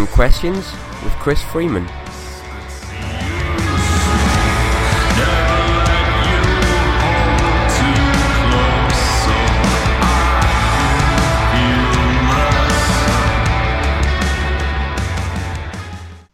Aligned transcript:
10 0.00 0.06
Questions 0.14 0.72
with 1.04 1.12
Chris 1.18 1.42
Freeman. 1.42 1.86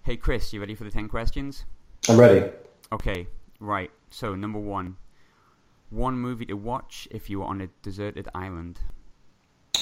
Hey 0.04 0.16
Chris, 0.16 0.52
you 0.52 0.60
ready 0.60 0.76
for 0.76 0.84
the 0.84 0.90
10 0.90 1.08
questions? 1.08 1.64
I'm 2.08 2.20
ready. 2.20 2.52
Okay, 2.92 3.26
right. 3.58 3.90
So, 4.10 4.36
number 4.36 4.60
one 4.60 4.96
one 5.90 6.16
movie 6.16 6.46
to 6.46 6.54
watch 6.54 7.08
if 7.10 7.28
you 7.28 7.40
were 7.40 7.46
on 7.46 7.60
a 7.60 7.68
deserted 7.82 8.28
island. 8.32 8.80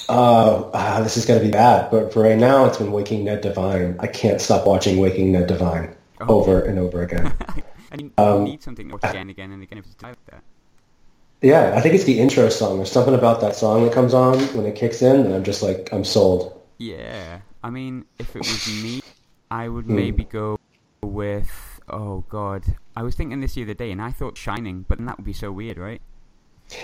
Uh, 0.09 0.71
ah, 0.75 1.01
this 1.03 1.17
is 1.17 1.25
going 1.25 1.41
to 1.41 1.45
be 1.45 1.51
bad, 1.51 1.91
but 1.91 2.13
for 2.13 2.23
right 2.23 2.37
now, 2.39 2.67
it's 2.67 2.79
been 2.79 2.93
Waking 2.93 3.25
Ned 3.25 3.41
Devine. 3.41 3.97
I 4.01 4.07
can't 4.07 4.41
stop 4.41 4.67
watching 4.67 4.99
Waking 4.99 5.33
Ned 5.33 5.47
Devine 5.47 5.95
Oh. 6.21 6.27
over 6.41 6.61
and 6.61 6.79
over 6.79 7.03
again. 7.03 7.33
I 7.93 7.97
you 7.99 8.13
Um, 8.19 8.45
need 8.45 8.63
something 8.63 8.89
to 8.89 8.95
watch 8.95 9.05
again 9.05 9.23
and 9.23 9.31
again 9.31 9.53
and 9.53 9.63
again 9.63 9.79
if 9.79 9.87
it's 9.87 10.03
like 10.03 10.17
that. 10.27 10.43
yeah, 11.43 11.75
I 11.77 11.81
think 11.81 11.95
it's 11.95 12.05
the 12.05 12.19
intro 12.21 12.49
song. 12.49 12.77
There's 12.77 12.91
something 12.93 13.15
about 13.15 13.41
that 13.41 13.55
song 13.57 13.85
that 13.85 13.93
comes 13.93 14.15
on 14.15 14.39
when 14.57 14.67
it 14.67 14.75
kicks 14.75 15.03
in, 15.03 15.17
and 15.25 15.35
I'm 15.35 15.45
just 15.45 15.63
like, 15.63 15.89
I'm 15.93 16.05
sold. 16.05 16.61
Yeah, 16.79 17.41
I 17.63 17.71
mean, 17.71 18.05
if 18.19 18.35
it 18.37 18.41
was 18.41 18.67
me, 18.83 19.01
I 19.51 19.69
would 19.69 19.87
Hmm. 19.87 19.97
maybe 19.97 20.25
go 20.25 20.57
with. 21.03 21.81
Oh 21.89 22.25
God, 22.31 22.65
I 22.97 23.03
was 23.03 23.15
thinking 23.15 23.41
this 23.41 23.55
the 23.55 23.63
other 23.63 23.75
day, 23.75 23.91
and 23.91 24.01
I 24.01 24.11
thought 24.11 24.39
Shining, 24.39 24.85
but 24.89 24.99
then 24.99 25.07
that 25.07 25.19
would 25.19 25.27
be 25.27 25.33
so 25.35 25.53
weird, 25.53 25.77
right? 25.79 26.01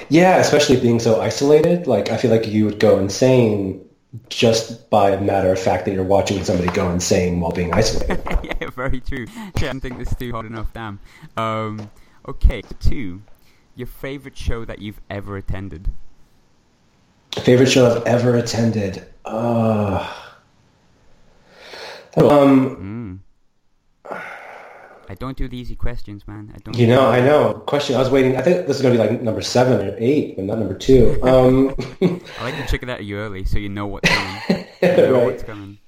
Yeah, 0.08 0.36
especially 0.38 0.78
being 0.80 1.00
so 1.00 1.20
isolated. 1.20 1.86
Like, 1.86 2.10
I 2.10 2.16
feel 2.16 2.30
like 2.30 2.46
you 2.46 2.64
would 2.64 2.78
go 2.78 2.98
insane 2.98 3.84
just 4.28 4.90
by 4.90 5.10
a 5.10 5.20
matter 5.20 5.52
of 5.52 5.58
fact 5.58 5.84
that 5.84 5.92
you're 5.92 6.02
watching 6.04 6.42
somebody 6.44 6.70
go 6.72 6.90
insane 6.90 7.40
while 7.40 7.52
being 7.52 7.72
isolated. 7.72 8.20
yeah, 8.42 8.70
very 8.70 9.00
true. 9.00 9.26
Yeah, 9.36 9.44
I 9.54 9.60
don't 9.60 9.80
think 9.80 9.98
this 9.98 10.10
is 10.10 10.16
too 10.16 10.32
hard 10.32 10.46
enough. 10.46 10.72
Damn. 10.72 10.98
Um, 11.36 11.90
okay, 12.28 12.62
two. 12.80 13.22
Your 13.76 13.86
favorite 13.86 14.36
show 14.36 14.64
that 14.64 14.80
you've 14.80 15.00
ever 15.08 15.36
attended? 15.36 15.88
Favorite 17.36 17.70
show 17.70 17.86
I've 17.88 18.04
ever 18.04 18.36
attended? 18.36 19.06
Uh, 19.24 20.12
um, 22.16 22.76
Mm. 22.76 23.29
I 25.10 25.14
don't 25.14 25.36
do 25.36 25.48
the 25.48 25.58
easy 25.58 25.74
questions, 25.74 26.26
man. 26.28 26.52
I 26.54 26.58
don't. 26.58 26.76
You 26.78 26.86
know, 26.86 27.08
I 27.10 27.18
know. 27.20 27.54
Question. 27.66 27.96
I 27.96 27.98
was 27.98 28.10
waiting. 28.10 28.36
I 28.36 28.42
think 28.42 28.68
this 28.68 28.76
is 28.76 28.82
going 28.82 28.96
to 28.96 29.02
be 29.02 29.08
like 29.10 29.20
number 29.22 29.42
seven 29.42 29.84
or 29.88 29.96
eight, 29.98 30.36
but 30.36 30.44
not 30.44 30.58
number 30.60 30.74
two. 30.78 31.18
Um, 31.24 31.74
I 32.00 32.44
like 32.44 32.54
to 32.56 32.66
check 32.68 32.84
it 32.84 32.88
out 32.88 33.04
you 33.04 33.16
early 33.18 33.44
so 33.44 33.58
you 33.58 33.68
know 33.68 33.88
what's 33.88 34.08
coming. 34.48 34.66
You 34.80 34.88
know 34.88 35.12
Right. 35.14 35.24
what's 35.26 35.42
coming. 35.42 35.78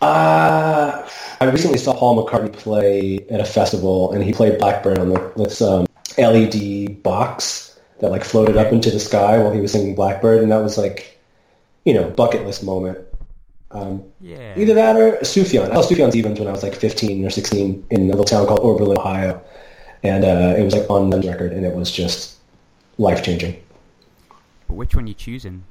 uh, 0.00 1.06
I 1.38 1.44
recently 1.44 1.76
saw 1.76 1.92
Paul 1.94 2.24
McCartney 2.24 2.50
play 2.52 3.18
at 3.30 3.40
a 3.40 3.44
festival, 3.44 4.12
and 4.12 4.24
he 4.24 4.32
played 4.32 4.58
Blackbird 4.58 4.98
on 5.00 5.10
the, 5.10 5.32
this 5.36 5.60
um, 5.60 5.86
LED 6.16 7.02
box 7.02 7.78
that 7.98 8.10
like 8.10 8.24
floated 8.24 8.56
up 8.56 8.72
into 8.72 8.90
the 8.90 9.00
sky 9.00 9.38
while 9.38 9.52
he 9.52 9.60
was 9.60 9.72
singing 9.72 9.94
Blackbird, 9.94 10.42
and 10.42 10.50
that 10.50 10.62
was 10.62 10.78
like, 10.78 11.18
you 11.84 11.92
know, 11.92 12.08
bucket 12.08 12.46
list 12.46 12.64
moment. 12.64 12.98
Um, 13.70 14.04
Yeah. 14.20 14.54
either 14.56 14.74
that 14.74 14.96
or 14.96 15.12
Sufjan. 15.22 15.70
I 15.70 15.74
saw 15.74 15.82
Sufjan 15.82 16.10
Stevens 16.10 16.38
when 16.38 16.48
I 16.48 16.52
was 16.52 16.62
like 16.62 16.74
15 16.74 17.24
or 17.26 17.30
16 17.30 17.84
in 17.90 18.00
a 18.02 18.04
little 18.04 18.24
town 18.24 18.46
called 18.46 18.60
Oberlin, 18.60 18.98
Ohio, 18.98 19.42
and 20.02 20.24
uh, 20.24 20.54
it 20.56 20.62
was 20.62 20.72
like 20.74 20.88
on 20.88 21.10
the 21.10 21.20
record, 21.22 21.52
and 21.52 21.66
it 21.66 21.74
was 21.74 21.90
just 21.90 22.36
life 22.98 23.22
changing. 23.24 23.60
But 24.68 24.74
which 24.74 24.94
one 24.94 25.06
you 25.06 25.14
choosing? 25.14 25.64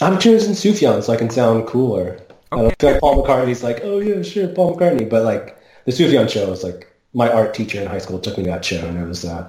I'm 0.00 0.18
choosing 0.18 0.52
Sufjan 0.52 1.02
so 1.02 1.12
I 1.12 1.16
can 1.16 1.30
sound 1.30 1.66
cooler. 1.66 2.20
I 2.50 2.56
don't 2.56 2.74
feel 2.78 2.90
like 2.92 3.00
Paul 3.00 3.24
McCartney's 3.24 3.62
like, 3.62 3.80
oh 3.82 3.98
yeah, 4.00 4.22
sure, 4.22 4.48
Paul 4.48 4.76
McCartney. 4.76 5.08
But 5.08 5.24
like 5.24 5.58
the 5.86 5.92
Sufjan 5.92 6.28
show 6.28 6.48
was 6.50 6.62
like 6.62 6.92
my 7.14 7.30
art 7.30 7.54
teacher 7.54 7.80
in 7.80 7.86
high 7.86 7.98
school 7.98 8.18
took 8.18 8.36
me 8.36 8.44
to 8.44 8.50
that 8.50 8.64
show, 8.64 8.84
and 8.86 8.98
it 8.98 9.06
was 9.06 9.24
uh, 9.24 9.48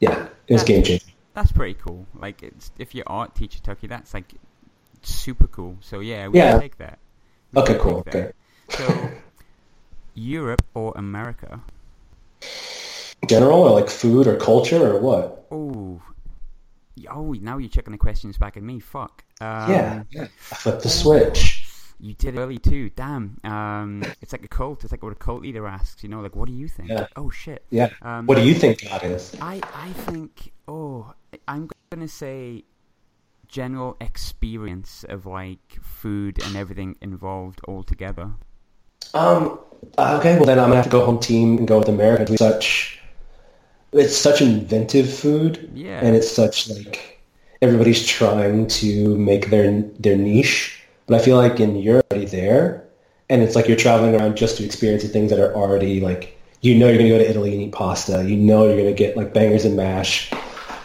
yeah, 0.00 0.26
it 0.46 0.52
was 0.54 0.62
Yeah. 0.62 0.66
game 0.76 0.82
changing. 0.84 1.08
That's 1.34 1.50
pretty 1.50 1.74
cool. 1.74 2.06
Like, 2.14 2.42
it's, 2.42 2.70
if 2.78 2.94
your 2.94 3.04
art 3.06 3.34
teacher 3.34 3.58
took 3.58 3.82
you, 3.82 3.88
that's 3.88 4.12
like 4.12 4.34
super 5.10 5.46
cool. 5.46 5.76
So 5.80 6.00
yeah, 6.00 6.28
we 6.28 6.38
Yeah. 6.38 6.52
can 6.52 6.60
take 6.60 6.78
that. 6.78 6.98
We 7.52 7.62
Okay, 7.62 7.78
cool. 7.78 8.02
take 8.04 8.14
Okay. 8.14 8.32
So, 8.70 9.10
Europe 10.14 10.62
or 10.74 10.92
America? 10.96 11.60
general 13.28 13.60
or 13.62 13.70
like 13.70 13.88
food 13.88 14.26
or 14.26 14.36
culture 14.36 14.94
or 14.94 14.98
what? 15.00 15.46
Oh, 15.50 16.00
oh, 17.08 17.32
now 17.34 17.58
you're 17.58 17.68
checking 17.70 17.92
the 17.92 17.98
questions 17.98 18.36
back 18.36 18.56
at 18.56 18.62
me. 18.62 18.80
Fuck. 18.80 19.24
Um, 19.40 19.70
yeah, 19.70 20.02
yeah. 20.10 20.22
I 20.50 20.54
flipped 20.56 20.82
the 20.82 20.88
switch. 20.88 21.58
You 22.00 22.14
did 22.14 22.34
it 22.34 22.38
early 22.40 22.58
too. 22.58 22.90
Damn. 22.90 23.38
Um, 23.44 24.02
it's 24.20 24.32
like 24.32 24.44
a 24.44 24.48
cult. 24.48 24.82
It's 24.82 24.92
like 24.92 25.04
what 25.04 25.12
a 25.12 25.16
cult 25.16 25.42
leader 25.42 25.66
asks. 25.68 26.02
You 26.02 26.08
know, 26.08 26.20
like, 26.20 26.34
what 26.34 26.48
do 26.48 26.52
you 26.52 26.66
think? 26.66 26.88
Yeah. 26.88 27.06
Oh 27.14 27.30
shit. 27.30 27.64
Yeah. 27.70 27.90
Um, 28.02 28.26
what 28.26 28.36
do 28.38 28.42
you 28.42 28.54
think 28.54 28.82
God 28.82 29.04
is? 29.04 29.36
I 29.40 29.60
I 29.72 29.92
think. 30.10 30.50
Oh, 30.66 31.12
I'm 31.46 31.70
gonna 31.90 32.08
say 32.08 32.64
general 33.52 33.96
experience 34.00 35.04
of 35.08 35.26
like 35.26 35.78
food 35.82 36.42
and 36.44 36.56
everything 36.56 36.96
involved 37.00 37.60
all 37.68 37.84
together. 37.84 38.32
Um. 39.14 39.60
Okay. 39.98 40.36
Well, 40.36 40.46
then 40.46 40.58
I'm 40.58 40.70
gonna 40.70 40.76
have 40.76 40.86
to 40.86 40.90
go 40.90 41.04
home 41.04 41.20
team 41.20 41.58
and 41.58 41.68
go 41.68 41.78
with 41.78 41.88
America. 41.88 42.32
It's 42.32 42.38
such. 42.38 42.98
It's 43.92 44.16
such 44.16 44.40
inventive 44.40 45.12
food. 45.12 45.70
Yeah. 45.74 46.00
And 46.02 46.16
it's 46.16 46.30
such 46.30 46.70
like 46.70 47.20
everybody's 47.60 48.04
trying 48.04 48.66
to 48.68 49.16
make 49.18 49.50
their 49.50 49.82
their 50.00 50.16
niche. 50.16 50.82
But 51.06 51.20
I 51.20 51.24
feel 51.24 51.36
like 51.36 51.60
in 51.60 51.76
Europe, 51.76 52.06
already 52.10 52.26
there, 52.26 52.84
and 53.28 53.42
it's 53.42 53.54
like 53.54 53.68
you're 53.68 53.76
traveling 53.76 54.14
around 54.14 54.36
just 54.36 54.56
to 54.56 54.64
experience 54.64 55.02
the 55.02 55.08
things 55.10 55.30
that 55.30 55.38
are 55.38 55.54
already 55.54 56.00
like 56.00 56.38
you 56.62 56.74
know 56.78 56.88
you're 56.88 56.96
gonna 56.96 57.10
go 57.10 57.18
to 57.18 57.28
Italy 57.28 57.52
and 57.52 57.62
eat 57.62 57.72
pasta. 57.72 58.24
You 58.26 58.36
know 58.36 58.66
you're 58.66 58.78
gonna 58.78 58.94
get 58.94 59.16
like 59.16 59.34
bangers 59.34 59.66
and 59.66 59.76
mash 59.76 60.32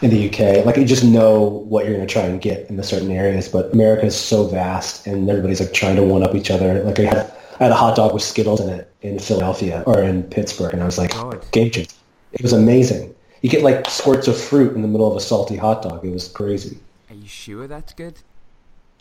in 0.02 0.10
the 0.10 0.28
UK. 0.28 0.64
Like 0.64 0.76
you 0.76 0.84
just 0.84 1.04
know 1.04 1.40
what 1.42 1.84
you're 1.84 1.94
gonna 1.94 2.06
try 2.06 2.22
and 2.22 2.40
get 2.40 2.68
in 2.68 2.76
the 2.76 2.82
certain 2.82 3.10
areas. 3.10 3.48
But 3.48 3.72
America 3.72 4.06
is 4.06 4.16
so 4.16 4.46
vast, 4.46 5.06
and 5.06 5.28
everybody's 5.28 5.60
like 5.60 5.72
trying 5.72 5.96
to 5.96 6.02
one 6.02 6.22
up 6.22 6.34
each 6.34 6.50
other. 6.50 6.82
Like 6.84 6.98
I 7.00 7.04
had 7.04 7.32
I 7.60 7.64
had 7.64 7.72
a 7.72 7.76
hot 7.76 7.96
dog 7.96 8.14
with 8.14 8.22
Skittles 8.22 8.60
in 8.60 8.68
it 8.68 8.92
in 9.02 9.18
Philadelphia 9.18 9.82
or 9.86 10.02
in 10.02 10.22
Pittsburgh, 10.24 10.72
and 10.72 10.82
I 10.82 10.86
was 10.86 10.98
like, 10.98 11.14
oh, 11.16 11.32
God. 11.32 11.50
game 11.52 11.70
changer. 11.70 11.90
It 12.32 12.42
was 12.42 12.52
amazing. 12.52 13.14
You 13.42 13.50
get 13.50 13.62
like 13.62 13.88
squirts 13.88 14.28
of 14.28 14.38
fruit 14.38 14.74
in 14.74 14.82
the 14.82 14.88
middle 14.88 15.10
of 15.10 15.16
a 15.16 15.20
salty 15.20 15.56
hot 15.56 15.82
dog. 15.82 16.04
It 16.04 16.10
was 16.10 16.28
crazy. 16.28 16.78
Are 17.10 17.14
you 17.14 17.28
sure 17.28 17.66
that's 17.66 17.94
good? 17.94 18.14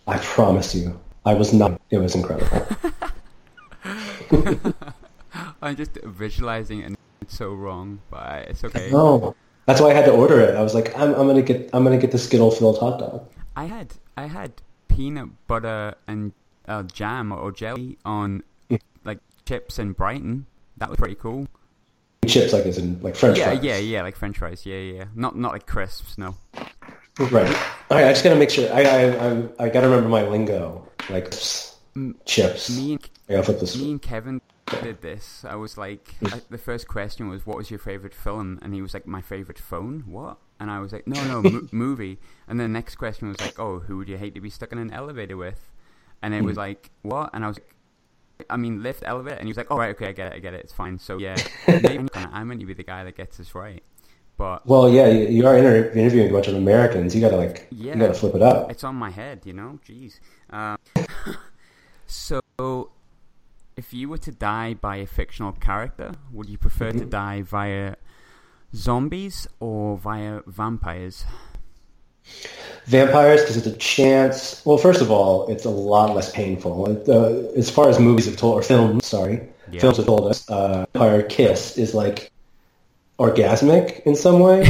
I 0.07 0.17
promise 0.19 0.73
you. 0.73 0.99
I 1.25 1.33
was 1.33 1.53
not. 1.53 1.81
It 1.89 1.97
was 1.97 2.15
incredible. 2.15 2.67
I'm 5.61 5.75
just 5.75 5.97
visualizing 6.03 6.83
and 6.83 6.97
it's 7.21 7.37
so 7.37 7.53
wrong, 7.53 7.99
but 8.09 8.47
it's 8.47 8.63
okay. 8.63 8.89
No, 8.91 9.35
that's 9.67 9.81
why 9.81 9.91
I 9.91 9.93
had 9.93 10.05
to 10.05 10.11
order 10.11 10.39
it. 10.39 10.55
I 10.55 10.61
was 10.61 10.73
like, 10.73 10.97
I'm, 10.97 11.13
I'm 11.13 11.27
gonna 11.27 11.41
get, 11.43 11.69
I'm 11.73 11.83
gonna 11.83 11.97
get 11.97 12.11
the 12.11 12.17
Skittle 12.17 12.49
filled 12.51 12.79
hot 12.79 12.99
dog. 12.99 13.29
I 13.55 13.65
had 13.65 13.93
I 14.15 14.25
had 14.25 14.53
peanut 14.87 15.29
butter 15.45 15.93
and 16.07 16.31
uh, 16.67 16.83
jam 16.83 17.31
or 17.31 17.51
jelly 17.51 17.97
on 18.05 18.43
like 19.03 19.19
chips 19.45 19.77
in 19.77 19.91
Brighton. 19.91 20.45
That 20.77 20.89
was 20.89 20.97
pretty 20.97 21.15
cool. 21.15 21.47
Chips, 22.25 22.53
like 22.53 22.65
as 22.65 22.77
in 22.77 23.01
like 23.01 23.15
French 23.15 23.37
yeah, 23.37 23.51
fries. 23.51 23.63
yeah, 23.63 23.77
yeah, 23.77 24.01
like 24.01 24.15
French 24.15 24.37
fries. 24.37 24.65
Yeah, 24.65 24.77
yeah, 24.77 24.93
yeah. 24.93 25.05
Not 25.15 25.37
not 25.37 25.51
like 25.51 25.67
crisps. 25.67 26.17
No. 26.17 26.35
Right. 27.19 27.47
All 27.89 27.97
right. 27.97 28.05
I 28.05 28.11
just 28.11 28.23
gotta 28.23 28.35
make 28.35 28.49
sure. 28.49 28.71
I, 28.71 28.83
I, 28.83 29.29
I, 29.29 29.43
I 29.59 29.69
gotta 29.69 29.89
remember 29.89 30.07
my 30.07 30.23
lingo. 30.27 30.87
Like 31.09 31.31
chips. 32.25 32.77
Me 32.77 32.93
and 32.93 33.09
I 33.27 33.33
gotta 33.33 33.43
flip 33.43 33.59
this. 33.59 33.75
me 33.75 33.91
and 33.91 34.01
Kevin 34.01 34.39
did 34.81 35.01
this. 35.01 35.45
I 35.47 35.55
was 35.55 35.77
like, 35.77 36.15
I, 36.25 36.41
the 36.49 36.57
first 36.57 36.87
question 36.87 37.29
was, 37.29 37.45
"What 37.45 37.57
was 37.57 37.69
your 37.69 37.79
favorite 37.79 38.13
film?" 38.13 38.59
And 38.61 38.73
he 38.73 38.81
was 38.81 38.93
like, 38.93 39.07
"My 39.07 39.21
favorite 39.21 39.59
phone." 39.59 40.03
What? 40.07 40.37
And 40.59 40.69
I 40.71 40.79
was 40.79 40.91
like, 40.93 41.07
"No, 41.07 41.23
no, 41.25 41.41
mo- 41.49 41.67
movie." 41.71 42.19
And 42.47 42.59
then 42.59 42.71
the 42.73 42.77
next 42.79 42.95
question 42.95 43.27
was 43.27 43.39
like, 43.39 43.59
"Oh, 43.59 43.79
who 43.79 43.97
would 43.97 44.09
you 44.09 44.17
hate 44.17 44.35
to 44.35 44.41
be 44.41 44.49
stuck 44.49 44.71
in 44.71 44.77
an 44.77 44.91
elevator 44.91 45.37
with?" 45.37 45.71
And 46.21 46.33
it 46.33 46.43
was 46.43 46.57
like, 46.57 46.89
"What?" 47.03 47.29
And 47.33 47.43
I 47.45 47.47
was 47.47 47.57
like, 47.57 47.73
I 48.49 48.57
mean, 48.57 48.83
lift, 48.83 49.03
elevator, 49.05 49.35
and 49.37 49.45
he 49.47 49.49
was 49.49 49.57
like, 49.57 49.71
"All 49.71 49.77
right, 49.79 49.89
okay, 49.95 50.07
I 50.09 50.11
get 50.11 50.27
it, 50.31 50.35
I 50.35 50.39
get 50.39 50.53
it, 50.53 50.61
it's 50.63 50.73
fine." 50.73 50.97
So 50.99 51.17
yeah, 51.17 51.35
maybe 51.67 51.97
I'm 51.97 52.09
kinda- 52.13 52.29
I'm 52.33 52.47
meant 52.49 52.59
to 52.59 52.65
be 52.67 52.73
the 52.73 52.83
guy 52.83 53.03
that 53.03 53.15
gets 53.15 53.37
this 53.37 53.55
right, 53.55 53.81
but 54.37 54.65
Well, 54.67 54.89
yeah, 54.89 55.07
you, 55.07 55.27
you 55.27 55.47
are 55.47 55.57
inter- 55.57 55.89
interviewing 55.91 56.29
a 56.29 56.33
bunch 56.33 56.47
of 56.47 56.55
Americans. 56.55 57.15
You 57.15 57.21
gotta 57.21 57.37
like, 57.37 57.67
Yeah. 57.71 57.93
you 57.93 57.99
gotta 57.99 58.13
flip 58.13 58.35
it 58.35 58.41
up. 58.41 58.69
it's 58.71 58.83
on 58.83 58.95
my 58.95 59.09
head, 59.09 59.41
you 59.45 59.53
know. 59.53 59.79
Jeez. 59.87 60.19
Um, 60.51 60.77
so, 62.05 62.41
if 63.77 63.93
you 63.93 64.09
were 64.09 64.17
to 64.17 64.31
die 64.31 64.73
by 64.73 64.97
a 64.97 65.05
fictional 65.05 65.51
character, 65.53 66.11
would 66.33 66.49
you 66.49 66.57
prefer 66.57 66.91
to 66.91 67.05
die 67.05 67.43
via 67.43 67.95
zombies 68.75 69.47
or 69.59 69.97
via 69.97 70.41
vampires? 70.47 71.23
Vampires, 72.85 73.41
because 73.41 73.55
it's 73.57 73.67
a 73.67 73.77
chance. 73.77 74.61
Well, 74.65 74.77
first 74.77 75.01
of 75.01 75.11
all, 75.11 75.47
it's 75.47 75.63
a 75.65 75.69
lot 75.69 76.13
less 76.15 76.31
painful. 76.31 76.85
Uh, 77.07 77.57
as 77.57 77.69
far 77.69 77.87
as 77.87 77.99
movies 77.99 78.25
have 78.25 78.35
told, 78.37 78.55
or 78.55 78.63
films, 78.63 79.05
sorry, 79.05 79.41
Yeah. 79.71 79.81
films 79.81 79.97
have 79.97 80.05
told 80.07 80.27
us, 80.27 80.49
uh, 80.49 80.85
vampire 80.93 81.23
kiss 81.23 81.77
is 81.77 81.93
like 81.93 82.31
orgasmic 83.19 84.01
in 84.03 84.15
some 84.15 84.39
way, 84.39 84.69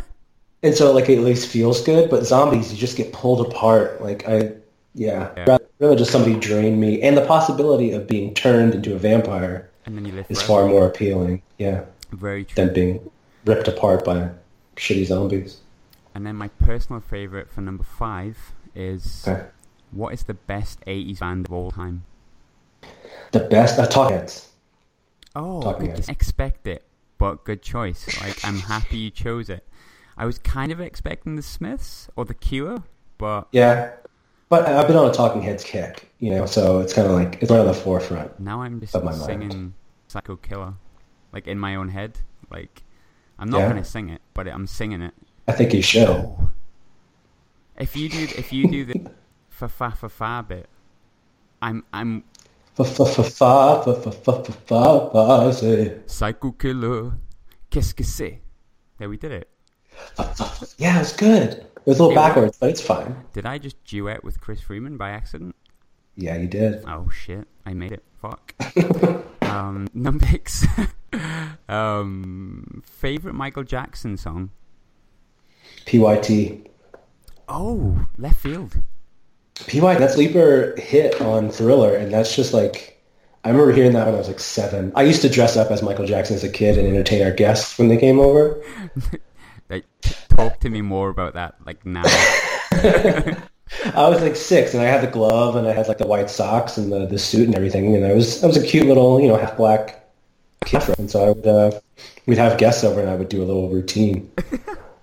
and 0.62 0.74
so 0.74 0.92
like 0.92 1.08
it 1.08 1.18
at 1.18 1.24
least 1.24 1.48
feels 1.48 1.82
good. 1.82 2.10
But 2.10 2.24
zombies, 2.26 2.72
you 2.72 2.78
just 2.78 2.96
get 2.96 3.12
pulled 3.12 3.46
apart. 3.46 4.02
Like 4.02 4.28
I, 4.28 4.52
Yeah, 4.98 5.30
Yeah. 5.36 5.44
rather, 5.46 5.64
rather 5.78 5.96
just 5.96 6.10
somebody 6.10 6.38
drain 6.38 6.80
me, 6.80 7.00
and 7.02 7.16
the 7.16 7.24
possibility 7.24 7.92
of 7.92 8.06
being 8.08 8.34
turned 8.34 8.74
into 8.74 8.94
a 8.94 8.98
vampire 8.98 9.70
And 9.86 9.96
then 9.96 10.04
you 10.04 10.24
is 10.28 10.42
far 10.42 10.66
more 10.66 10.86
appealing. 10.86 11.42
Yeah, 11.56 11.84
Very 12.12 12.44
true. 12.44 12.64
than 12.64 12.74
being 12.74 13.10
ripped 13.44 13.68
apart 13.68 14.04
by 14.04 14.30
shitty 14.76 15.06
zombies. 15.06 15.58
And 16.14 16.26
then 16.26 16.34
my 16.36 16.48
personal 16.48 17.00
favorite 17.00 17.48
for 17.50 17.60
number 17.60 17.84
five 17.84 18.36
is 18.74 19.24
Okay. 19.26 19.44
what 19.92 20.12
is 20.14 20.24
the 20.24 20.34
best 20.34 20.80
80s 20.86 21.20
band 21.20 21.46
of 21.46 21.52
all 21.52 21.70
time? 21.70 22.04
The 23.32 23.40
best, 23.40 23.78
uh, 23.78 23.86
Talking 23.86 24.16
Heads. 24.18 24.48
Oh, 25.36 25.62
Talking 25.62 25.86
good, 25.86 25.96
Heads. 25.96 26.08
expect 26.08 26.66
it, 26.66 26.84
but 27.18 27.44
good 27.44 27.62
choice. 27.62 28.20
Like, 28.20 28.44
I'm 28.44 28.58
happy 28.58 28.96
you 28.96 29.10
chose 29.10 29.48
it. 29.48 29.64
I 30.16 30.26
was 30.26 30.38
kind 30.38 30.72
of 30.72 30.80
expecting 30.80 31.36
the 31.36 31.42
Smiths 31.42 32.08
or 32.16 32.24
the 32.24 32.34
Cure, 32.34 32.82
but 33.16 33.46
Yeah, 33.52 33.90
but 34.48 34.66
I've 34.66 34.86
been 34.86 34.96
on 34.96 35.08
a 35.08 35.12
Talking 35.12 35.42
Heads 35.42 35.64
kick, 35.64 36.10
you 36.18 36.30
know, 36.30 36.46
so 36.46 36.80
it's 36.80 36.92
kind 36.92 37.06
of 37.06 37.12
like 37.14 37.38
it's 37.42 37.50
right 37.50 37.60
on 37.60 37.66
the 37.66 37.74
forefront. 37.74 38.38
now 38.40 38.62
I'm 38.62 38.80
just 38.80 38.94
Of 38.94 39.04
my 39.04 39.10
mind. 39.12 39.22
singing 39.22 39.74
Psycho 40.08 40.36
Killer, 40.36 40.74
like 41.32 41.46
in 41.46 41.58
my 41.58 41.74
own 41.76 41.88
head. 41.90 42.18
Like, 42.50 42.82
I'm 43.38 43.50
not 43.50 43.58
Yeah. 43.60 43.68
gonna 43.68 43.84
sing 43.84 44.08
it, 44.08 44.22
but 44.34 44.48
I'm 44.48 44.66
singing 44.66 45.02
it. 45.02 45.14
I 45.46 45.52
think 45.52 45.72
you 45.74 45.82
should. 45.82 46.08
Oh. 46.08 46.50
If 47.78 47.94
you 47.96 48.08
do, 48.08 48.24
if 48.36 48.52
you 48.52 48.68
do 48.68 48.84
the 48.84 49.10
fa 49.50 49.68
fa 49.68 49.90
fa 49.92 50.08
fa 50.08 50.44
bit, 50.48 50.66
I'm 51.62 51.84
I'm 51.92 52.24
Fa 52.74 52.84
fa 52.84 53.04
fa 53.04 53.24
fa 53.24 53.82
fa 53.84 53.94
fa 54.00 54.10
fa 54.12 54.32
fa 54.32 54.52
fa 54.52 55.10
fa 55.12 55.52
say. 55.52 55.98
Psycho 56.06 56.52
Killer. 56.52 57.12
Qu'est-ce 57.70 57.92
que 57.92 58.04
c'est? 58.04 58.38
There, 58.98 59.08
we 59.08 59.16
did 59.18 59.32
it. 59.32 59.48
Yeah, 60.78 60.96
it 60.96 61.00
was 61.00 61.12
good. 61.12 61.66
It 61.84 61.90
was 61.90 61.98
a 61.98 62.02
little 62.02 62.12
It 62.12 62.20
backwards, 62.20 62.58
but 62.58 62.70
it's 62.70 62.80
fine. 62.80 63.16
Did 63.32 63.46
I 63.46 63.58
just 63.58 63.82
duet 63.84 64.24
with 64.24 64.40
Chris 64.40 64.60
Freeman 64.60 64.96
by 64.96 65.10
accident? 65.10 65.54
Yeah, 66.16 66.36
you 66.36 66.48
did. 66.48 66.82
Oh 66.86 67.08
shit! 67.10 67.46
I 67.64 67.74
made 67.74 67.92
it. 67.92 68.02
Fuck. 68.20 68.54
um, 69.42 69.88
number 69.94 70.26
six. 70.26 70.66
um, 71.68 72.82
favorite 72.84 73.34
Michael 73.34 73.62
Jackson 73.62 74.16
song. 74.16 74.50
PYT. 75.86 76.66
Oh, 77.48 78.06
left 78.18 78.40
field. 78.40 78.76
PYT, 79.66 79.98
that 79.98 80.10
sleeper 80.10 80.74
hit 80.78 81.20
on 81.20 81.50
Thriller, 81.50 81.94
and 81.94 82.12
that's 82.12 82.34
just 82.34 82.52
like, 82.52 83.02
I 83.44 83.50
remember 83.50 83.72
hearing 83.72 83.92
that 83.92 84.06
when 84.06 84.14
I 84.14 84.18
was 84.18 84.28
like 84.28 84.40
seven. 84.40 84.92
I 84.94 85.02
used 85.02 85.22
to 85.22 85.28
dress 85.28 85.56
up 85.56 85.70
as 85.70 85.82
Michael 85.82 86.06
Jackson 86.06 86.36
as 86.36 86.44
a 86.44 86.48
kid 86.48 86.78
and 86.78 86.86
entertain 86.86 87.22
our 87.22 87.32
guests 87.32 87.78
when 87.78 87.88
they 87.88 87.96
came 87.96 88.18
over. 88.18 88.62
Like, 89.68 89.84
talk 90.28 90.60
to 90.60 90.70
me 90.70 90.80
more 90.82 91.08
about 91.10 91.34
that. 91.34 91.56
Like 91.64 91.84
now. 91.84 92.02
I 93.94 94.08
was 94.08 94.22
like 94.22 94.34
six, 94.36 94.72
and 94.74 94.82
I 94.82 94.86
had 94.86 95.02
the 95.02 95.10
glove, 95.10 95.56
and 95.56 95.66
I 95.66 95.72
had 95.72 95.88
like 95.88 95.98
the 95.98 96.06
white 96.06 96.30
socks 96.30 96.78
and 96.78 96.90
the, 96.90 97.06
the 97.06 97.18
suit 97.18 97.46
and 97.46 97.54
everything, 97.54 97.94
and 97.94 98.04
I 98.06 98.12
was 98.14 98.42
I 98.42 98.46
was 98.46 98.56
a 98.56 98.66
cute 98.66 98.86
little 98.86 99.20
you 99.20 99.28
know 99.28 99.36
half 99.36 99.56
black 99.56 100.08
kid, 100.64 100.82
and 100.98 101.10
so 101.10 101.24
I 101.26 101.28
would 101.30 101.46
uh, 101.46 101.80
we'd 102.26 102.38
have 102.38 102.56
guests 102.58 102.82
over, 102.82 103.00
and 103.00 103.10
I 103.10 103.14
would 103.14 103.28
do 103.28 103.42
a 103.42 103.46
little 103.46 103.68
routine. 103.70 104.30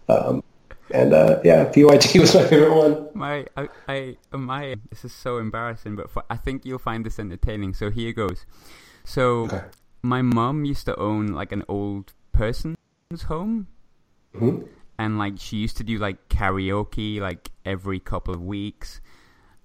Um, 0.07 0.43
and 0.91 1.15
uh, 1.15 1.39
yeah, 1.43 1.65
PYT 1.65 2.19
was 2.19 2.35
my 2.35 2.43
favorite 2.43 2.75
one. 2.75 3.07
My, 3.15 3.47
I, 3.57 3.69
I, 3.87 4.17
my. 4.37 4.75
This 4.91 5.03
is 5.03 5.11
so 5.11 5.39
embarrassing, 5.39 5.95
but 5.95 6.11
for, 6.11 6.21
I 6.29 6.37
think 6.37 6.63
you'll 6.63 6.77
find 6.77 7.03
this 7.03 7.17
entertaining. 7.17 7.73
So 7.73 7.89
here 7.89 8.13
goes. 8.13 8.45
So, 9.03 9.45
Okay. 9.45 9.63
my 10.03 10.21
mom 10.21 10.63
used 10.63 10.85
to 10.85 10.95
own 10.99 11.29
like 11.29 11.51
an 11.51 11.63
old 11.67 12.13
person's 12.33 12.77
home, 13.25 13.65
hmm 14.39 14.57
and 14.97 15.17
like 15.17 15.33
she 15.37 15.57
used 15.57 15.75
to 15.75 15.83
do 15.83 15.97
like 15.97 16.29
karaoke 16.29 17.19
like 17.19 17.51
every 17.65 17.99
couple 17.99 18.33
of 18.33 18.41
weeks, 18.41 19.01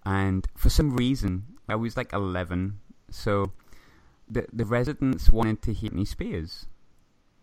and 0.05 0.47
for 0.57 0.69
some 0.71 0.97
reason 0.97 1.45
I 1.69 1.77
was 1.77 1.97
like 1.97 2.13
eleven, 2.13 2.81
so 3.11 3.53
the 4.29 4.47
the 4.53 4.65
residents 4.65 5.31
wanted 5.31 5.63
to 5.63 5.73
hear 5.73 5.93
me 5.93 6.05
Spears. 6.05 6.67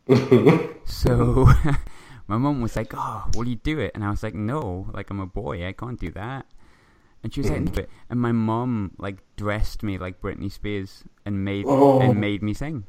So 0.86 1.48
my 2.28 2.38
mom 2.38 2.62
was 2.62 2.76
like, 2.76 2.94
"Oh, 2.96 3.30
will 3.36 3.48
you 3.48 3.56
do 3.56 3.80
it?" 3.80 3.92
And 3.96 4.04
I 4.04 4.10
was 4.10 4.24
like, 4.24 4.36
"No, 4.36 4.88
like 4.94 5.10
I'm 5.10 5.20
a 5.20 5.26
boy, 5.26 5.68
I 5.68 5.72
can't 5.72 6.00
do 6.00 6.12
that." 6.12 6.46
And 7.24 7.34
she 7.34 7.42
was 7.42 7.50
like, 7.50 7.72
"Do 7.72 7.82
it." 7.82 7.90
And 8.10 8.20
my 8.20 8.32
mom 8.32 8.92
like 8.98 9.18
dressed 9.36 9.84
me 9.84 9.98
like 9.98 10.22
Britney 10.22 10.52
Spears 10.52 11.04
and 11.26 11.44
made 11.44 11.66
Oh. 11.68 12.00
and 12.00 12.20
made 12.20 12.42
me 12.44 12.54
sing. 12.54 12.84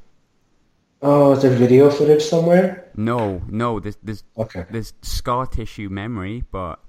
Oh, 1.00 1.32
is 1.32 1.42
there 1.42 1.50
video 1.52 1.90
footage 1.90 2.22
somewhere? 2.24 2.90
No, 2.96 3.40
no, 3.48 3.78
there's 3.80 3.96
there's 4.02 4.24
Okay. 4.36 4.64
there's 4.70 4.92
scar 5.02 5.46
tissue 5.46 5.88
memory, 5.88 6.44
but 6.50 6.80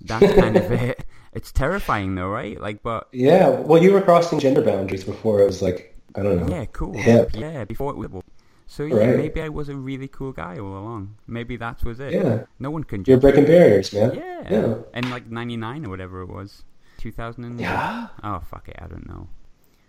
that's 0.00 0.32
kind 0.34 0.56
of 0.56 0.70
it. 0.88 1.04
It's 1.32 1.52
terrifying 1.52 2.14
though, 2.14 2.28
right? 2.28 2.58
Like, 2.60 2.82
but 2.82 3.08
Yeah, 3.12 3.48
well, 3.50 3.82
you 3.82 3.92
were 3.92 4.00
crossing 4.00 4.38
gender 4.40 4.62
boundaries 4.62 5.04
before 5.04 5.40
it 5.42 5.46
was 5.46 5.60
like 5.62 5.94
I 6.14 6.22
don't 6.22 6.40
know. 6.46 6.54
yeah, 6.56 6.64
cool. 6.66 6.96
Hip. 6.96 7.30
Yeah, 7.34 7.64
before 7.64 7.92
it 7.92 7.96
was. 8.10 8.22
So 8.66 8.84
yeah, 8.84 8.96
Right. 8.96 9.16
maybe 9.16 9.42
I 9.42 9.48
was 9.48 9.68
a 9.68 9.76
really 9.76 10.08
cool 10.08 10.32
guy 10.32 10.56
all 10.58 10.76
along. 10.78 11.16
Maybe 11.26 11.56
that 11.58 11.84
was 11.84 12.00
it. 12.00 12.12
Yeah. 12.14 12.44
No 12.58 12.70
one 12.70 12.84
can 12.84 13.04
judge. 13.04 13.08
You're 13.08 13.20
breaking 13.20 13.44
barriers, 13.44 13.92
man. 13.92 14.14
Yeah. 14.14 14.42
Yeah. 14.50 14.74
And 14.94 15.10
like 15.10 15.26
99 15.30 15.86
or 15.86 15.90
whatever 15.90 16.22
it 16.22 16.28
was. 16.28 16.64
2000. 16.98 17.58
Yeah. 17.60 18.08
Oh, 18.24 18.40
fuck 18.40 18.68
it. 18.68 18.76
I 18.80 18.86
don't 18.86 19.06
know. 19.08 19.28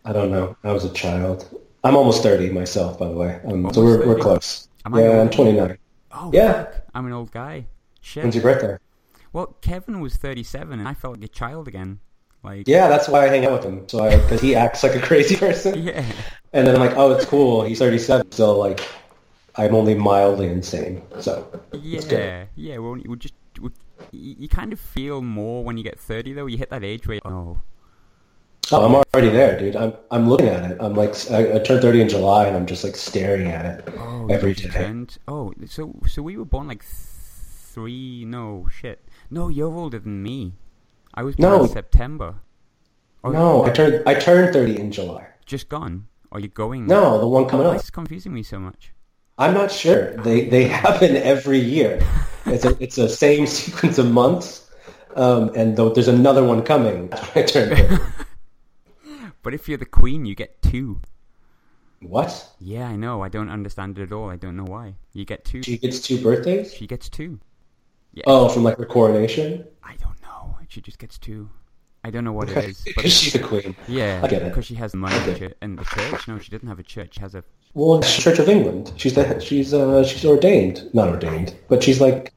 I 0.03 0.13
don't 0.13 0.31
know. 0.31 0.57
I 0.63 0.71
was 0.73 0.83
a 0.83 0.89
child. 0.93 1.47
I'm 1.83 1.95
almost 1.95 2.21
30 2.23 2.49
myself, 2.51 2.99
by 2.99 3.07
the 3.07 3.13
way. 3.15 3.39
Um, 3.45 3.71
so 3.73 3.83
we're, 3.83 4.05
we're 4.05 4.19
close. 4.19 4.67
Am 4.85 4.93
I 4.93 5.03
yeah, 5.03 5.21
I'm 5.21 5.29
29. 5.29 5.77
Oh, 6.11 6.31
Yeah. 6.33 6.63
fuck. 6.63 6.75
I'm 6.93 7.05
an 7.05 7.13
old 7.13 7.31
guy. 7.31 7.65
Shit. 8.01 8.23
When's 8.23 8.35
your 8.35 8.43
birthday? 8.43 8.77
Well, 9.33 9.55
Kevin 9.61 9.99
was 10.01 10.15
37 10.17 10.77
and 10.79 10.87
I 10.87 10.93
felt 10.93 11.15
like 11.15 11.23
a 11.23 11.27
child 11.27 11.67
again. 11.67 11.99
Like, 12.43 12.67
Yeah, 12.67 12.87
that's 12.87 13.07
why 13.07 13.25
I 13.25 13.29
hang 13.29 13.45
out 13.45 13.53
with 13.53 13.63
him. 13.63 13.87
So 13.87 14.03
I, 14.03 14.17
because 14.17 14.41
he 14.41 14.55
acts 14.55 14.83
like 14.83 14.95
a 14.95 14.99
crazy 15.01 15.35
person. 15.45 15.81
Yeah. 15.81 16.03
And 16.53 16.67
then 16.67 16.75
I'm 16.75 16.81
like, 16.81 16.97
oh, 16.97 17.11
it's 17.11 17.25
cool. 17.25 17.63
He's 17.63 17.79
37. 17.79 18.31
So 18.31 18.57
like, 18.57 18.81
I'm 19.55 19.73
only 19.75 19.95
mildly 19.95 20.47
insane. 20.47 21.01
So. 21.19 21.61
Yeah. 21.73 22.45
Yeah. 22.55 22.77
Well, 22.79 22.97
you 22.97 23.15
just. 23.15 23.33
Would, 23.59 23.73
you, 24.11 24.35
you 24.39 24.47
kind 24.49 24.73
of 24.73 24.79
feel 24.79 25.21
more 25.21 25.63
when 25.63 25.77
you 25.77 25.83
get 25.83 25.99
30, 25.99 26.33
though. 26.33 26.45
You 26.47 26.57
hit 26.57 26.69
that 26.71 26.83
age 26.83 27.07
where, 27.07 27.19
oh, 27.25 27.59
Oh, 28.73 28.85
I'm 28.85 28.95
already 28.95 29.29
there, 29.29 29.59
dude. 29.59 29.75
I'm 29.75 29.93
I'm 30.11 30.29
looking 30.29 30.47
at 30.47 30.69
it. 30.71 30.77
I'm 30.79 30.93
like, 30.93 31.13
I, 31.31 31.55
I 31.55 31.59
turned 31.59 31.81
30 31.81 32.01
in 32.01 32.09
July, 32.09 32.47
and 32.47 32.55
I'm 32.55 32.65
just 32.65 32.83
like 32.83 32.95
staring 32.95 33.47
at 33.47 33.65
it 33.65 33.93
oh, 33.97 34.27
every 34.29 34.49
you 34.49 34.69
turned- 34.69 35.17
Oh, 35.27 35.53
so 35.67 35.93
so 36.07 36.21
we 36.21 36.37
were 36.37 36.45
born 36.45 36.67
like 36.67 36.83
three. 36.83 38.25
No 38.25 38.67
shit. 38.71 38.99
No, 39.29 39.49
you're 39.49 39.73
older 39.73 39.99
than 39.99 40.21
me. 40.23 40.53
I 41.13 41.23
was 41.23 41.35
born 41.35 41.51
No. 41.51 41.63
in 41.63 41.69
September. 41.69 42.35
Oh, 43.23 43.31
No, 43.31 43.65
I 43.65 43.69
turned 43.71 44.03
I 44.07 44.13
turned 44.15 44.53
30 44.53 44.79
in 44.79 44.91
July. 44.91 45.27
just 45.45 45.69
gone. 45.69 46.07
Are 46.31 46.39
you 46.39 46.47
going? 46.47 46.87
No, 46.87 47.19
the 47.19 47.27
one 47.27 47.45
coming 47.47 47.65
Why 47.67 47.71
up. 47.73 47.75
is 47.77 47.81
this 47.83 47.89
confusing 47.91 48.33
me 48.33 48.41
so 48.43 48.57
much? 48.59 48.93
I'm 49.37 49.53
not 49.53 49.69
sure. 49.71 50.15
They 50.17 50.45
they 50.47 50.63
happen 50.65 51.15
every 51.17 51.59
year. 51.59 51.99
It's 52.45 52.63
a 52.65 52.75
it's 52.81 52.97
a 52.97 53.09
same 53.09 53.45
sequence 53.59 53.97
of 53.97 54.09
months, 54.11 54.69
um, 55.15 55.51
and 55.55 55.75
though 55.75 55.89
there's 55.89 56.07
another 56.07 56.43
one 56.43 56.63
coming. 56.63 57.09
I 57.35 57.43
turned 57.43 57.77
30. 57.77 57.97
But 59.43 59.53
if 59.53 59.67
you're 59.67 59.77
the 59.77 59.85
queen, 59.85 60.25
you 60.25 60.35
get 60.35 60.61
two. 60.61 61.01
What? 62.01 62.49
Yeah, 62.59 62.87
I 62.87 62.95
know. 62.95 63.21
I 63.21 63.29
don't 63.29 63.49
understand 63.49 63.97
it 63.99 64.03
at 64.03 64.11
all. 64.11 64.29
I 64.29 64.35
don't 64.35 64.55
know 64.55 64.65
why. 64.65 64.95
You 65.13 65.25
get 65.25 65.45
two. 65.45 65.61
She 65.63 65.77
gets 65.77 65.99
two 66.01 66.21
birthdays? 66.21 66.73
She 66.73 66.87
gets 66.87 67.09
two. 67.09 67.39
Yeah. 68.13 68.23
Oh, 68.27 68.49
from 68.49 68.63
like 68.63 68.77
her 68.77 68.85
coronation? 68.85 69.65
I 69.83 69.95
don't 69.97 70.19
know. 70.21 70.57
She 70.67 70.81
just 70.81 70.99
gets 70.99 71.17
two. 71.17 71.49
I 72.03 72.09
don't 72.09 72.23
know 72.23 72.33
what 72.33 72.49
it 72.49 72.57
is. 72.57 72.81
Because 72.81 73.13
she's 73.13 73.33
the 73.33 73.39
queen. 73.39 73.75
yeah, 73.87 74.21
I 74.23 74.27
get 74.27 74.41
it. 74.41 74.49
because 74.49 74.65
she 74.65 74.75
has 74.75 74.95
money 74.95 75.15
in 75.61 75.75
the 75.75 75.85
church. 75.85 76.27
No, 76.27 76.39
she 76.39 76.49
doesn't 76.49 76.67
have 76.67 76.79
a 76.79 76.83
church. 76.83 77.15
She 77.15 77.19
has 77.21 77.35
a. 77.35 77.43
Well, 77.73 77.99
it's 77.99 78.17
Church 78.17 78.39
of 78.39 78.49
England. 78.49 78.91
She's 78.97 79.13
the 79.13 79.39
she's 79.39 79.73
uh 79.73 80.03
she's 80.03 80.25
ordained, 80.25 80.89
not 80.93 81.09
ordained, 81.09 81.55
but 81.69 81.83
she's 81.83 82.01
like. 82.01 82.33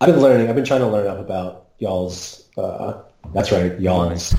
I've 0.00 0.08
been 0.08 0.20
learning. 0.20 0.48
I've 0.48 0.56
been 0.56 0.64
trying 0.64 0.80
to 0.80 0.88
learn 0.88 1.06
up 1.06 1.18
about 1.18 1.68
y'all's. 1.78 2.48
Uh, 2.56 3.02
that's 3.32 3.50
right, 3.52 3.78
y'all's 3.80 4.34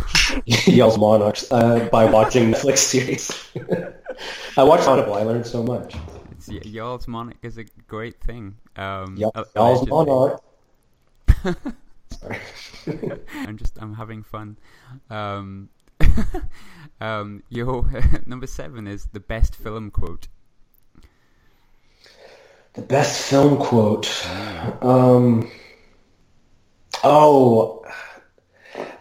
y'all's 0.67 0.97
monarchs 0.97 1.51
uh, 1.51 1.87
by 1.91 2.05
watching 2.05 2.51
Netflix 2.51 2.77
series. 2.79 3.31
I 4.57 4.63
watched 4.63 4.87
Audible. 4.87 5.15
I 5.15 5.23
learned 5.23 5.45
so 5.45 5.63
much. 5.63 5.95
It's, 6.31 6.49
y'all's 6.65 7.07
monarch 7.07 7.37
is 7.41 7.57
a 7.57 7.63
great 7.87 8.19
thing. 8.21 8.55
Um, 8.75 9.17
Y'all- 9.17 9.45
Y'all's 9.55 9.87
monarch. 9.87 10.41
Sorry. 12.11 12.39
I'm 13.33 13.57
just 13.57 13.77
I'm 13.81 13.93
having 13.95 14.23
fun. 14.23 14.57
Um, 15.09 15.69
um, 17.01 17.43
your 17.49 17.89
number 18.25 18.47
seven 18.47 18.87
is 18.87 19.07
the 19.11 19.19
best 19.19 19.55
film 19.55 19.89
quote. 19.91 20.27
The 22.73 22.81
best 22.81 23.21
film 23.29 23.57
quote. 23.57 24.07
Um, 24.81 25.49
oh, 27.03 27.83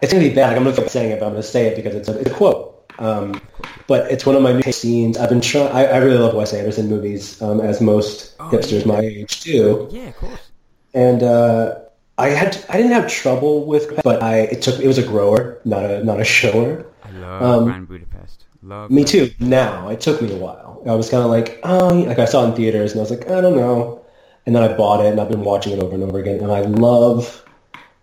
it's 0.01 0.11
gonna 0.13 0.27
be 0.27 0.33
bad. 0.33 0.57
Like, 0.57 0.67
I'm 0.67 0.75
keep 0.75 0.89
saying 0.89 1.11
it, 1.11 1.19
but 1.19 1.25
I'm 1.27 1.31
gonna 1.33 1.43
say 1.43 1.67
it 1.67 1.75
because 1.75 1.95
it's 1.95 2.09
a, 2.09 2.19
it's 2.19 2.29
a 2.29 2.33
quote. 2.33 2.71
Um, 2.99 3.41
but 3.87 4.09
it's 4.11 4.25
one 4.25 4.35
of 4.35 4.41
my 4.41 4.53
new 4.53 4.71
scenes. 4.71 5.17
I've 5.17 5.29
been 5.29 5.41
trying. 5.41 5.67
I, 5.71 5.85
I 5.85 5.97
really 5.97 6.17
love 6.17 6.33
Wes 6.33 6.53
Anderson 6.53 6.87
movies, 6.87 7.41
um, 7.41 7.59
as 7.61 7.81
most 7.81 8.35
Oh, 8.39 8.49
hipsters 8.49 8.81
yeah. 8.81 8.87
my 8.93 8.99
age 8.99 9.41
do. 9.41 9.87
Yeah, 9.91 10.03
of 10.09 10.15
course. 10.17 10.49
And 10.93 11.23
uh, 11.23 11.79
I 12.17 12.29
had 12.29 12.63
I 12.69 12.77
didn't 12.77 12.93
have 12.93 13.11
trouble 13.11 13.65
with, 13.65 14.01
but 14.03 14.23
I 14.23 14.39
it 14.41 14.61
took 14.61 14.79
it 14.79 14.87
was 14.87 14.97
a 14.97 15.03
grower, 15.03 15.59
not 15.65 15.83
a 15.83 16.03
not 16.03 16.19
a 16.21 16.23
shower. 16.23 16.85
I 17.03 17.11
love 17.11 17.41
Um, 17.41 17.63
Grand 17.65 17.87
Budapest. 17.87 18.45
Love 18.63 18.89
Me 18.89 19.03
too. 19.03 19.29
Now 19.39 19.89
it 19.89 19.99
took 20.01 20.21
me 20.21 20.31
a 20.33 20.37
while. 20.37 20.81
I 20.87 20.93
was 20.95 21.09
kind 21.09 21.23
of 21.23 21.29
like, 21.29 21.59
oh, 21.63 21.87
like 22.07 22.19
I 22.19 22.25
saw 22.25 22.45
it 22.45 22.49
in 22.49 22.55
theaters, 22.55 22.91
and 22.91 22.99
I 22.99 23.03
was 23.03 23.11
like, 23.11 23.29
I 23.29 23.41
don't 23.41 23.57
know. 23.57 24.01
And 24.45 24.55
then 24.55 24.63
I 24.63 24.75
bought 24.77 25.03
it, 25.03 25.07
and 25.11 25.19
I've 25.19 25.29
been 25.29 25.43
watching 25.43 25.73
it 25.73 25.79
over 25.83 25.93
and 25.95 26.03
over 26.03 26.19
again. 26.19 26.39
And 26.41 26.51
I 26.51 26.61
love, 26.61 27.43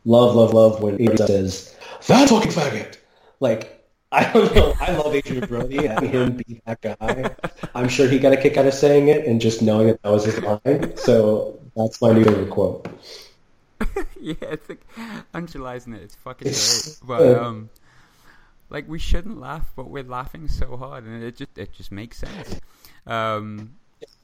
love, 0.04 0.34
love, 0.34 0.52
love 0.52 0.82
when 0.82 0.94
Adrien 0.94 1.16
says, 1.16 1.76
"That 2.06 2.28
fucking 2.28 2.52
faggot." 2.52 2.97
Like 3.40 3.85
I 4.12 4.30
don't 4.32 4.54
know. 4.54 4.75
I 4.80 4.92
love 4.92 5.14
Adrien 5.14 5.47
Brody. 5.47 5.87
Having 5.87 6.11
him 6.11 6.37
be 6.37 6.61
that 6.66 6.80
guy, 6.80 7.35
I'm 7.75 7.88
sure 7.88 8.09
he 8.09 8.18
got 8.18 8.32
a 8.32 8.37
kick 8.37 8.56
out 8.56 8.66
of 8.66 8.75
saying 8.75 9.09
it 9.09 9.26
and 9.26 9.40
just 9.40 9.62
knowing 9.62 9.87
that 9.88 10.02
that 10.02 10.11
was 10.12 10.25
his 10.25 10.38
line. 10.40 10.97
So 10.97 11.59
that's 11.75 12.00
my 12.02 12.12
new 12.12 12.25
favorite 12.25 12.50
quote. 12.50 12.87
yeah, 14.21 14.35
it's 14.42 14.68
like 14.68 14.87
Angelizing 15.35 15.94
it. 15.97 16.02
It's 16.02 16.14
fucking 16.14 16.49
It's 16.49 16.99
great. 16.99 17.09
But 17.09 17.18
so- 17.21 17.42
um, 17.44 17.71
like 18.71 18.88
we 18.88 18.99
shouldn't 18.99 19.40
laugh, 19.40 19.71
but 19.76 19.88
we're 19.90 20.02
laughing 20.04 20.49
so 20.49 20.76
hard, 20.76 21.04
and 21.04 21.23
it 21.23 21.37
just 21.37 21.56
it 21.56 21.73
just 21.73 21.90
makes 21.92 22.18
sense. 22.18 22.61
Um, 23.06 23.75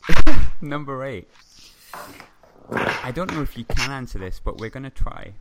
number 0.60 1.04
eight. 1.04 1.28
I 2.70 3.10
don't 3.14 3.32
know 3.32 3.42
if 3.42 3.56
you 3.56 3.64
can 3.64 3.90
answer 3.90 4.18
this, 4.18 4.40
but 4.42 4.58
we're 4.58 4.70
gonna 4.70 4.90
try. 4.90 5.32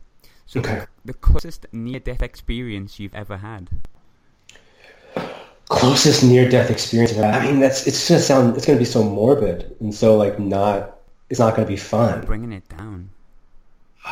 So 0.48 0.60
Okay. 0.60 0.86
the, 1.04 1.12
the 1.12 1.12
closest 1.12 1.66
near-death 1.72 2.22
experience 2.22 2.98
you've 2.98 3.14
ever 3.14 3.36
had. 3.36 3.68
Closest 5.68 6.24
near-death 6.24 6.70
experience. 6.70 7.16
I 7.18 7.44
mean, 7.44 7.60
that's 7.60 7.86
it's 7.86 8.08
gonna 8.08 8.20
sound. 8.22 8.56
It's 8.56 8.64
gonna 8.64 8.78
be 8.78 8.86
so 8.86 9.04
morbid 9.04 9.76
and 9.80 9.94
so 9.94 10.16
like 10.16 10.38
not. 10.38 11.00
It's 11.28 11.38
not 11.38 11.54
gonna 11.54 11.68
be 11.68 11.76
fun. 11.76 12.24
Bringing 12.24 12.52
it 12.52 12.66
down. 12.70 13.10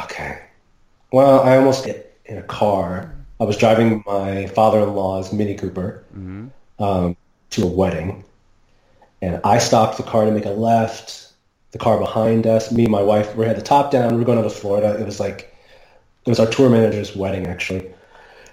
Okay. 0.04 0.42
Well, 1.10 1.40
I 1.40 1.56
almost 1.56 1.86
hit 1.86 2.18
in 2.26 2.36
a 2.36 2.42
car. 2.42 3.14
I 3.40 3.44
was 3.44 3.56
driving 3.56 4.04
my 4.06 4.46
father-in-law's 4.48 5.32
Mini 5.32 5.54
Cooper 5.54 6.04
hmm 6.12 6.48
um, 6.78 7.16
to 7.50 7.62
a 7.62 7.66
wedding, 7.66 8.24
and 9.22 9.40
I 9.42 9.56
stopped 9.56 9.96
the 9.96 10.02
car 10.02 10.26
to 10.26 10.30
make 10.30 10.44
a 10.44 10.50
left. 10.50 11.32
The 11.70 11.78
car 11.78 11.98
behind 11.98 12.46
us, 12.46 12.70
me 12.70 12.82
and 12.82 12.92
my 12.92 13.02
wife, 13.02 13.34
we 13.36 13.46
had 13.46 13.56
the 13.56 13.62
top 13.62 13.90
down. 13.90 14.12
We 14.12 14.18
were 14.18 14.24
going 14.26 14.38
out 14.38 14.42
to 14.42 14.50
Florida. 14.50 15.00
It 15.00 15.06
was 15.06 15.18
like 15.18 15.55
it 16.26 16.30
was 16.30 16.40
our 16.40 16.46
tour 16.46 16.68
manager's 16.68 17.14
wedding 17.14 17.46
actually, 17.46 17.88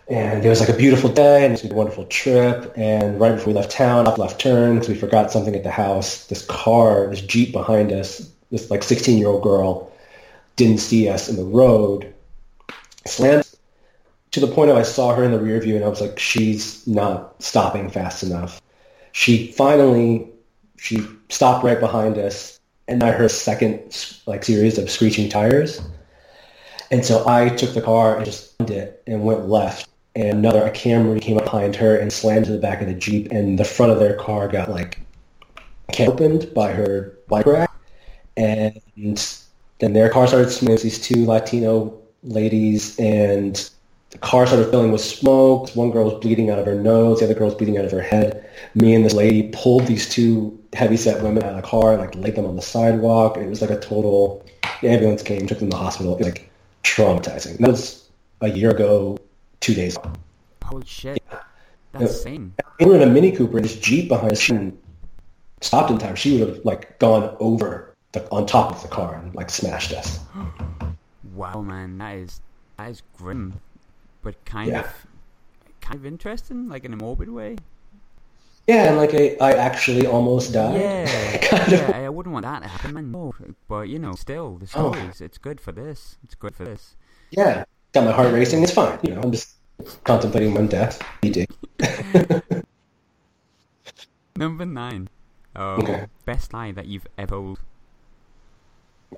and 0.08 0.46
it 0.46 0.50
was 0.50 0.60
like 0.60 0.70
a 0.70 0.77
beautiful 0.77 1.10
day 1.10 1.44
and 1.44 1.53
it 1.53 1.63
was 1.63 1.72
a 1.72 1.75
wonderful 1.75 2.06
trip. 2.06 2.72
And 2.77 3.20
right 3.20 3.34
before 3.34 3.48
we 3.48 3.53
left 3.53 3.72
town, 3.72 4.08
off 4.08 4.18
left 4.18 4.39
turn 4.39 4.75
because 4.75 4.89
we 4.89 4.96
forgot 4.96 5.32
something 5.32 5.56
at 5.56 5.63
the 5.63 5.72
house. 5.72 6.27
This 6.27 6.46
car, 6.46 7.08
this 7.08 7.22
Jeep 7.22 7.51
behind 7.51 7.92
us, 7.92 8.30
this 8.51 8.70
like 8.70 8.82
16-year-old 8.82 9.42
girl 9.42 9.92
didn't 10.56 10.80
see 10.80 11.10
us 11.10 11.30
in 11.30 11.36
the 11.36 11.44
road, 11.44 12.13
slammed 13.08 13.50
to 14.32 14.39
the 14.39 14.48
point 14.48 14.70
of 14.70 14.77
I 14.77 14.84
saw 14.84 15.15
her 15.15 15.24
in 15.24 15.32
the 15.32 15.39
rear 15.39 15.60
view 15.60 15.75
and 15.75 15.86
I 15.86 15.88
was 15.88 16.01
like, 16.01 16.20
she's 16.20 16.86
not 16.86 17.42
stopping 17.42 17.89
fast 17.89 18.24
enough. 18.24 18.62
She 19.13 19.51
finally, 19.51 20.27
she 20.77 21.06
stopped 21.30 21.63
right 21.63 21.80
behind 21.80 22.18
us 22.18 22.60
and 22.88 23.03
I 23.03 23.12
heard 23.12 23.25
a 23.25 23.30
second 23.30 24.22
like 24.25 24.44
series 24.44 24.77
of 24.77 24.89
screeching 24.89 25.30
tires. 25.30 25.82
And 26.92 27.06
so 27.06 27.28
I 27.28 27.50
took 27.50 27.74
the 27.74 27.82
car 27.82 28.18
and 28.18 28.25
just 28.25 28.60
it 28.62 29.04
and 29.08 29.24
went 29.24 29.48
left. 29.48 29.90
And 30.16 30.40
another 30.40 30.63
a 30.63 30.72
Camry 30.72 31.22
came 31.22 31.38
up 31.38 31.46
behind 31.46 31.75
her 31.75 31.98
and 31.98 32.13
slammed 32.13 32.46
to 32.46 32.52
the 32.52 32.60
back 32.60 32.82
of 32.82 32.88
the 32.88 32.94
Jeep 32.94 33.32
and 33.32 33.58
the 33.58 33.66
front 33.66 33.92
of 33.92 34.00
their 34.00 34.16
car 34.16 34.48
got 34.48 34.70
like 34.70 35.00
opened 36.00 36.54
by 36.54 36.72
her 36.72 37.18
bike 37.28 37.46
rack. 37.46 37.72
And 38.38 38.80
then 39.80 39.94
their 39.94 40.10
car 40.10 40.28
started 40.28 40.52
smoking. 40.52 40.78
These 40.78 41.02
two 41.02 41.25
Latino 41.25 42.00
ladies, 42.24 42.98
and 43.00 43.70
the 44.12 44.18
car 44.20 44.48
started 44.48 44.70
filling 44.70 44.92
with 44.92 45.02
smoke. 45.02 45.75
One 45.75 45.92
girl 45.92 46.06
was 46.06 46.20
bleeding 46.22 46.50
out 46.50 46.60
of 46.60 46.66
her 46.66 46.75
nose. 46.75 47.20
The 47.20 47.25
other 47.25 47.34
girl 47.34 47.48
was 47.48 47.56
bleeding 47.56 47.78
out 47.78 47.86
of 47.86 47.92
her 47.92 48.02
head. 48.02 48.50
Me 48.75 48.94
and 48.94 49.04
this 49.04 49.13
lady 49.13 49.50
pulled 49.54 49.88
these 49.88 50.10
two 50.10 50.58
heavyset 50.74 51.22
women 51.22 51.44
out 51.44 51.52
of 51.52 51.56
the 51.58 51.68
car 51.68 51.94
and 51.94 52.02
like 52.02 52.16
laid 52.16 52.36
them 52.36 52.46
on 52.46 52.56
the 52.56 52.62
sidewalk. 52.62 53.38
It 53.38 53.50
was 53.50 53.62
like 53.62 53.72
a 53.72 53.80
total. 53.80 54.46
The 54.82 54.90
ambulance 54.90 55.24
came, 55.24 55.48
took 55.48 55.60
them 55.60 55.70
to 55.70 55.78
the 55.78 55.84
hospital. 55.84 56.13
It 56.13 56.20
was 56.20 56.28
like 56.28 56.50
traumatizing. 56.84 57.58
That 57.58 57.70
was 57.70 58.10
a 58.42 58.50
year 58.50 58.72
ago, 58.72 59.18
two 59.60 59.74
days. 59.74 59.98
ago. 59.98 60.12
Holy 60.63 60.86
shit. 60.86 61.22
That's 61.92 62.18
insane. 62.18 62.54
We 62.80 62.86
were 62.88 62.96
in 62.96 63.02
a 63.04 63.06
Mini 63.08 63.32
Cooper. 63.32 63.58
And 63.58 63.66
this 63.66 63.75
Jeep 63.80 64.08
behind 64.10 64.32
us. 64.34 64.50
Stopped 65.62 65.92
in 65.92 65.98
time. 65.98 66.16
She 66.16 66.38
would 66.38 66.48
have 66.50 66.66
like 66.66 67.00
gone 67.00 67.36
over 67.40 67.94
the, 68.12 68.30
on 68.32 68.46
top 68.46 68.72
of 68.72 68.82
the 68.82 68.88
car 68.90 69.16
and 69.16 69.34
like 69.36 69.50
smashed 69.50 69.94
us. 69.94 70.20
Wow, 71.36 71.62
man, 71.62 71.98
that 71.98 72.16
is 72.18 72.42
that 72.78 72.92
is 72.92 73.02
grim, 73.18 73.54
but 74.22 74.36
kind 74.46 74.70
Yeah. 74.70 74.82
of 74.82 75.08
kind 75.82 75.96
of 75.96 76.06
interesting, 76.06 76.70
like 76.70 76.86
in 76.86 76.94
a 76.94 76.96
morbid 76.96 77.28
way. 77.30 77.56
Yeah, 78.68 78.90
and 78.90 78.98
like 78.98 79.16
I, 79.16 79.36
I 79.42 79.54
actually 79.54 80.06
almost 80.06 80.54
died. 80.54 80.80
Yeah, 80.80 81.38
kind 81.42 81.74
of. 81.74 81.90
I 81.90 82.02
wouldn't 82.13 82.34
want 82.34 82.46
that 82.46 82.62
to 82.63 82.67
happen, 82.70 82.93
man. 82.93 83.12
No, 83.12 83.34
but 83.67 83.89
you 83.89 84.00
know, 84.00 84.13
still 84.13 84.58
the 84.58 84.65
Oh. 84.75 84.91
stories. 84.93 85.22
It's 85.22 85.38
good 85.38 85.60
for 85.60 85.72
this. 85.72 86.17
It's 86.24 86.36
good 86.36 86.55
for 86.55 86.63
this. 86.65 86.96
Yeah, 87.32 87.65
got 87.93 88.05
my 88.05 88.12
heart 88.12 88.32
racing. 88.34 88.63
It's 88.63 88.72
fine. 88.74 89.00
You 89.03 89.15
know, 89.15 89.22
I'm 89.22 89.32
just 89.32 89.55
contemplating 90.03 90.53
my 90.53 90.62
death. 90.62 91.01
You 91.24 91.32
do. 91.32 91.46
Number 94.36 94.65
nine. 94.65 95.10
Um, 95.55 95.79
Okay. 95.82 96.05
Best 96.25 96.53
lie 96.53 96.72
that 96.72 96.88
you've 96.88 97.08
ever 97.17 97.36
told. 97.36 97.60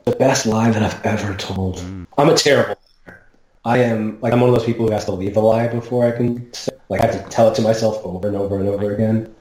The 0.06 0.12
best 0.16 0.46
lie 0.46 0.72
that 0.72 0.84
I've 0.84 1.06
ever 1.06 1.36
told. 1.36 1.80
I'm 2.18 2.30
a 2.30 2.36
terrible 2.36 2.78
liar. 3.08 3.26
I 3.64 3.78
am 3.80 4.20
like 4.22 4.34
I'm 4.34 4.42
one 4.42 4.50
of 4.50 4.56
those 4.56 4.66
people 4.66 4.86
who 4.86 4.92
has 4.92 5.06
to 5.06 5.12
leave 5.14 5.38
a 5.38 5.40
lie 5.40 5.68
before 5.70 6.06
I 6.06 6.12
can 6.12 6.52
say, 6.54 6.72
like 6.90 7.02
I 7.02 7.06
have 7.08 7.24
to 7.24 7.30
tell 7.30 7.48
it 7.50 7.56
to 7.56 7.62
myself 7.62 8.04
over 8.04 8.28
and 8.28 8.36
over 8.36 8.60
and 8.60 8.68
over 8.68 8.94
again. 8.94 9.34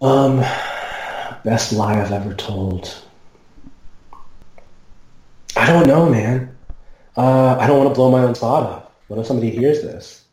Um, 0.00 0.38
best 1.44 1.72
lie 1.72 2.00
I've 2.00 2.12
ever 2.12 2.34
told. 2.34 3.02
I 5.56 5.66
don't 5.72 5.86
know, 5.86 6.08
man. 6.08 6.56
Uh, 7.16 7.56
I 7.58 7.66
don't 7.66 7.78
want 7.78 7.90
to 7.90 7.94
blow 7.94 8.10
my 8.10 8.22
own 8.22 8.34
spot 8.34 8.62
up. 8.62 8.94
What 9.08 9.18
if 9.18 9.26
somebody 9.26 9.50
hears 9.50 9.82
this? 9.82 10.24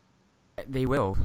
They 0.67 0.85
will. 0.85 1.17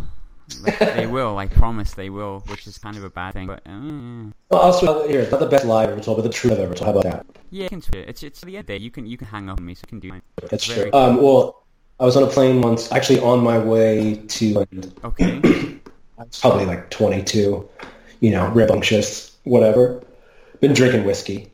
Like, 0.62 0.78
they 0.78 1.06
will. 1.06 1.38
I 1.38 1.46
promise 1.46 1.94
they 1.94 2.10
will, 2.10 2.40
which 2.46 2.66
is 2.66 2.78
kind 2.78 2.96
of 2.96 3.04
a 3.04 3.10
bad 3.10 3.34
thing. 3.34 3.46
But 3.46 3.62
uh, 3.66 4.30
Well, 4.50 4.62
I'll 4.62 4.72
switch 4.72 5.10
here. 5.10 5.20
It's 5.20 5.30
not 5.30 5.40
the 5.40 5.46
best 5.46 5.64
lie 5.64 5.84
I've 5.84 5.90
ever 5.90 6.00
told, 6.00 6.18
but 6.18 6.22
the 6.22 6.28
truth 6.30 6.52
I've 6.54 6.58
ever 6.60 6.74
told. 6.74 6.86
How 6.86 6.98
about 6.98 7.04
that? 7.04 7.26
yeah, 7.50 7.64
you 7.64 7.68
can 7.68 7.82
switch 7.82 7.96
it. 8.02 8.08
It's 8.08 8.22
it's 8.22 8.40
the 8.40 8.56
end 8.56 8.66
day. 8.66 8.76
You 8.78 8.90
can 8.90 9.06
you 9.06 9.16
can 9.16 9.28
hang 9.28 9.48
up 9.48 9.58
on 9.58 9.64
me, 9.66 9.74
so 9.74 9.82
you 9.84 9.88
can 9.88 10.00
do 10.00 10.08
mine. 10.08 10.22
That's 10.50 10.64
true. 10.64 10.90
Um, 10.92 11.22
well, 11.22 11.64
I 12.00 12.04
was 12.04 12.16
on 12.16 12.22
a 12.22 12.26
plane 12.26 12.60
once, 12.60 12.90
actually 12.92 13.20
on 13.20 13.42
my 13.42 13.58
way 13.58 14.16
to. 14.28 14.66
Okay. 15.04 15.40
I 16.18 16.24
was 16.24 16.40
probably 16.40 16.66
like 16.66 16.90
22, 16.90 17.68
you 18.20 18.30
know, 18.30 18.48
rambunctious, 18.50 19.31
whatever. 19.44 20.02
Been 20.61 20.75
drinking 20.75 21.04
whiskey, 21.04 21.50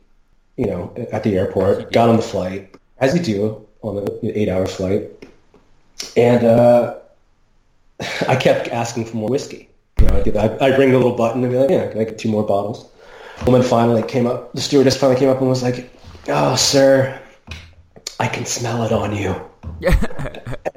you 0.55 0.65
know, 0.67 0.93
at 1.11 1.23
the 1.23 1.37
airport. 1.37 1.91
Got 1.91 2.09
on 2.09 2.15
the 2.15 2.21
flight, 2.21 2.75
as 2.99 3.15
you 3.15 3.21
do 3.21 3.65
on 3.81 3.95
the 3.95 4.39
eight-hour 4.39 4.67
flight, 4.67 5.09
and 6.15 6.45
uh, 6.45 6.95
I 8.27 8.35
kept 8.35 8.67
asking 8.67 9.05
for 9.05 9.17
more 9.17 9.29
whiskey. 9.29 9.69
You 9.99 10.31
know, 10.31 10.57
I, 10.61 10.75
ring 10.77 10.91
the 10.91 10.97
little 10.97 11.15
button 11.15 11.43
and 11.43 11.51
be 11.51 11.57
like, 11.57 11.69
"Yeah, 11.69 11.87
can 11.87 11.99
I 11.99 12.03
get 12.05 12.17
two 12.17 12.29
more 12.29 12.43
bottles?" 12.43 12.89
Woman 13.45 13.63
finally 13.63 14.03
came 14.03 14.27
up. 14.27 14.53
The 14.53 14.61
stewardess 14.61 14.97
finally 14.97 15.19
came 15.19 15.29
up 15.29 15.39
and 15.39 15.49
was 15.49 15.63
like, 15.63 15.89
"Oh, 16.27 16.55
sir, 16.55 17.19
I 18.19 18.27
can 18.27 18.45
smell 18.45 18.83
it 18.83 18.91
on 18.91 19.15
you." 19.15 19.35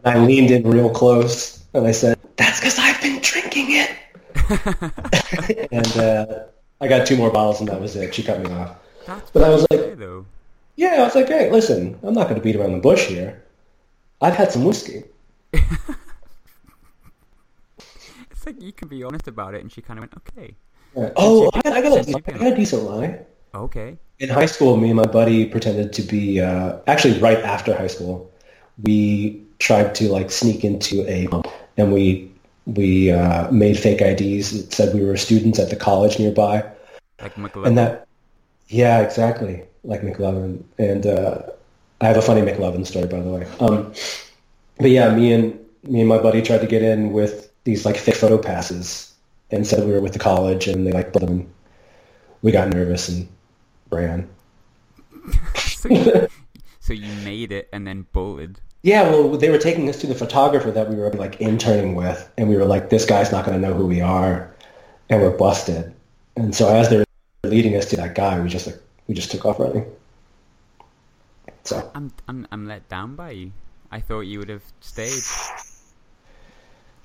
And 0.05 0.17
I 0.17 0.19
leaned 0.19 0.51
in 0.51 0.69
real 0.69 0.91
close 0.91 1.63
and 1.75 1.87
I 1.87 1.93
said, 1.93 2.19
"That's 2.37 2.59
because 2.59 2.79
I've 2.79 3.01
been 3.01 3.21
drinking 3.21 3.67
it." 3.71 3.91
and 5.73 5.97
uh, 5.97 6.45
I 6.83 6.89
got 6.89 7.07
two 7.07 7.17
more 7.17 7.31
bottles 7.31 7.61
and 7.61 7.69
that 7.69 7.81
was 7.81 7.95
it. 7.97 8.13
She 8.15 8.23
cut 8.23 8.41
me 8.41 8.51
off. 8.51 8.77
That's 9.07 9.31
But 9.31 9.45
I 9.45 9.49
was 9.49 9.67
like- 9.71 9.99
though. 9.99 10.27
Yeah, 10.75 10.95
I 10.99 11.03
was 11.03 11.15
like, 11.15 11.29
"Hey, 11.29 11.51
listen, 11.51 11.99
I'm 12.03 12.15
not 12.15 12.25
going 12.29 12.41
to 12.41 12.43
beat 12.43 12.57
around 12.57 12.73
the 12.73 12.79
bush 12.81 13.07
here. 13.07 13.43
I've 14.21 14.35
had 14.35 14.51
some 14.53 14.65
whiskey." 14.65 15.05
It's 18.31 18.47
like 18.47 18.61
you 18.61 18.73
can 18.73 18.89
be 18.89 19.05
honest 19.05 19.29
about 19.29 19.55
it, 19.55 19.61
and 19.61 19.71
she 19.71 19.81
kind 19.81 20.01
of 20.01 20.03
went, 20.03 20.15
"Okay, 20.17 20.57
Yeah. 20.97 21.11
Oh, 21.15 21.49
I 21.55 21.61
got, 21.61 21.73
I, 21.75 21.81
got 21.81 21.93
a, 21.99 22.11
you've 22.11 22.25
got 22.25 22.43
a 22.43 22.57
decent 22.57 22.83
lie. 22.83 23.21
okay." 23.55 23.97
In 24.19 24.29
high 24.29 24.47
school, 24.47 24.77
me 24.77 24.89
and 24.89 24.97
my 24.97 25.07
buddy 25.07 25.47
pretended 25.47 25.93
to 25.93 26.03
be. 26.03 26.41
Uh, 26.41 26.79
actually, 26.89 27.21
right 27.21 27.39
after 27.39 27.73
high 27.73 27.87
school, 27.87 28.33
we 28.83 29.45
tried 29.61 29.95
to 29.95 30.09
like 30.09 30.33
sneak 30.33 30.65
into 30.65 31.07
a 31.09 31.29
and 31.77 31.93
we 31.93 32.32
we 32.67 33.11
uh, 33.11 33.51
made 33.51 33.79
fake 33.79 34.01
IDs 34.01 34.53
that 34.53 34.73
said 34.73 34.95
we 34.95 35.05
were 35.05 35.17
students 35.17 35.59
at 35.59 35.71
the 35.71 35.77
college 35.77 36.19
nearby. 36.19 36.65
Like 37.21 37.35
McLovin. 37.35 37.67
And 37.67 37.79
that, 37.79 38.07
yeah, 38.69 39.01
exactly, 39.01 39.65
like 39.85 40.03
McLovin. 40.03 40.63
And 40.79 41.07
uh, 41.07 41.43
I 42.01 42.07
have 42.07 42.17
a 42.17 42.23
funny 42.23 42.41
McLovin 42.43 42.87
story, 42.87 43.07
by 43.07 43.21
the 43.21 43.31
way. 43.31 43.47
Um, 43.61 43.93
but 44.79 44.91
yeah, 44.91 45.15
me 45.15 45.33
and 45.33 45.59
me 45.85 46.01
and 46.01 46.09
my 46.09 46.19
buddy 46.19 46.43
tried 46.43 46.61
to 46.61 46.67
get 46.67 46.83
in 46.83 47.13
with 47.13 47.51
these 47.65 47.85
like 47.85 47.97
fake 47.97 48.17
photo 48.17 48.39
passes 48.39 49.13
and 49.51 49.67
said 49.67 49.85
we 49.85 49.93
were 49.93 50.01
with 50.01 50.13
the 50.13 50.19
college, 50.19 50.67
and 50.67 50.87
they 50.87 50.93
like, 50.93 51.13
them. 51.13 51.53
we 52.41 52.51
got 52.51 52.69
nervous 52.69 53.09
and 53.09 53.29
ran. 53.91 54.29
so, 55.57 55.89
you, 55.89 56.05
so 56.05 56.29
So 56.83 56.93
you 56.93 57.13
made 57.25 57.53
it 57.53 57.69
and 57.73 57.87
then 57.87 58.07
bolted. 58.13 58.61
Yeah, 58.83 59.03
well, 59.11 59.37
they 59.37 59.49
were 59.51 59.59
taking 59.59 59.89
us 59.89 59.99
to 60.01 60.07
the 60.09 60.15
photographer 60.15 60.71
that 60.73 60.89
we 60.91 60.97
were 60.97 61.11
like 61.13 61.41
interning 61.41 61.95
with, 61.95 62.29
and 62.37 62.49
we 62.49 62.57
were 62.57 62.65
like, 62.65 62.91
"This 62.91 63.05
guy's 63.07 63.31
not 63.31 63.45
going 63.45 63.61
to 63.61 63.67
know 63.69 63.75
who 63.75 63.87
we 63.87 64.01
are," 64.01 64.53
and 65.09 65.23
we're 65.23 65.37
busted. 65.37 65.95
And 66.37 66.55
so 66.55 66.75
as 66.75 66.89
they 66.91 66.99
were 66.99 67.05
leading 67.45 67.77
us 67.77 67.87
to 67.91 67.97
that 67.97 68.15
guy, 68.17 68.41
we 68.41 68.49
just 68.49 68.67
like 68.67 68.79
we 69.07 69.15
just 69.15 69.31
took 69.31 69.47
off 69.47 69.61
running. 69.61 69.87
So 71.65 71.91
I'm 71.95 72.11
I'm 72.27 72.47
I'm 72.51 72.67
let 72.67 72.89
down 72.89 73.15
by 73.15 73.31
you. 73.31 73.53
I 73.93 74.01
thought 74.01 74.23
you 74.23 74.39
would 74.41 74.49
have 74.49 74.65
stayed. 74.81 75.23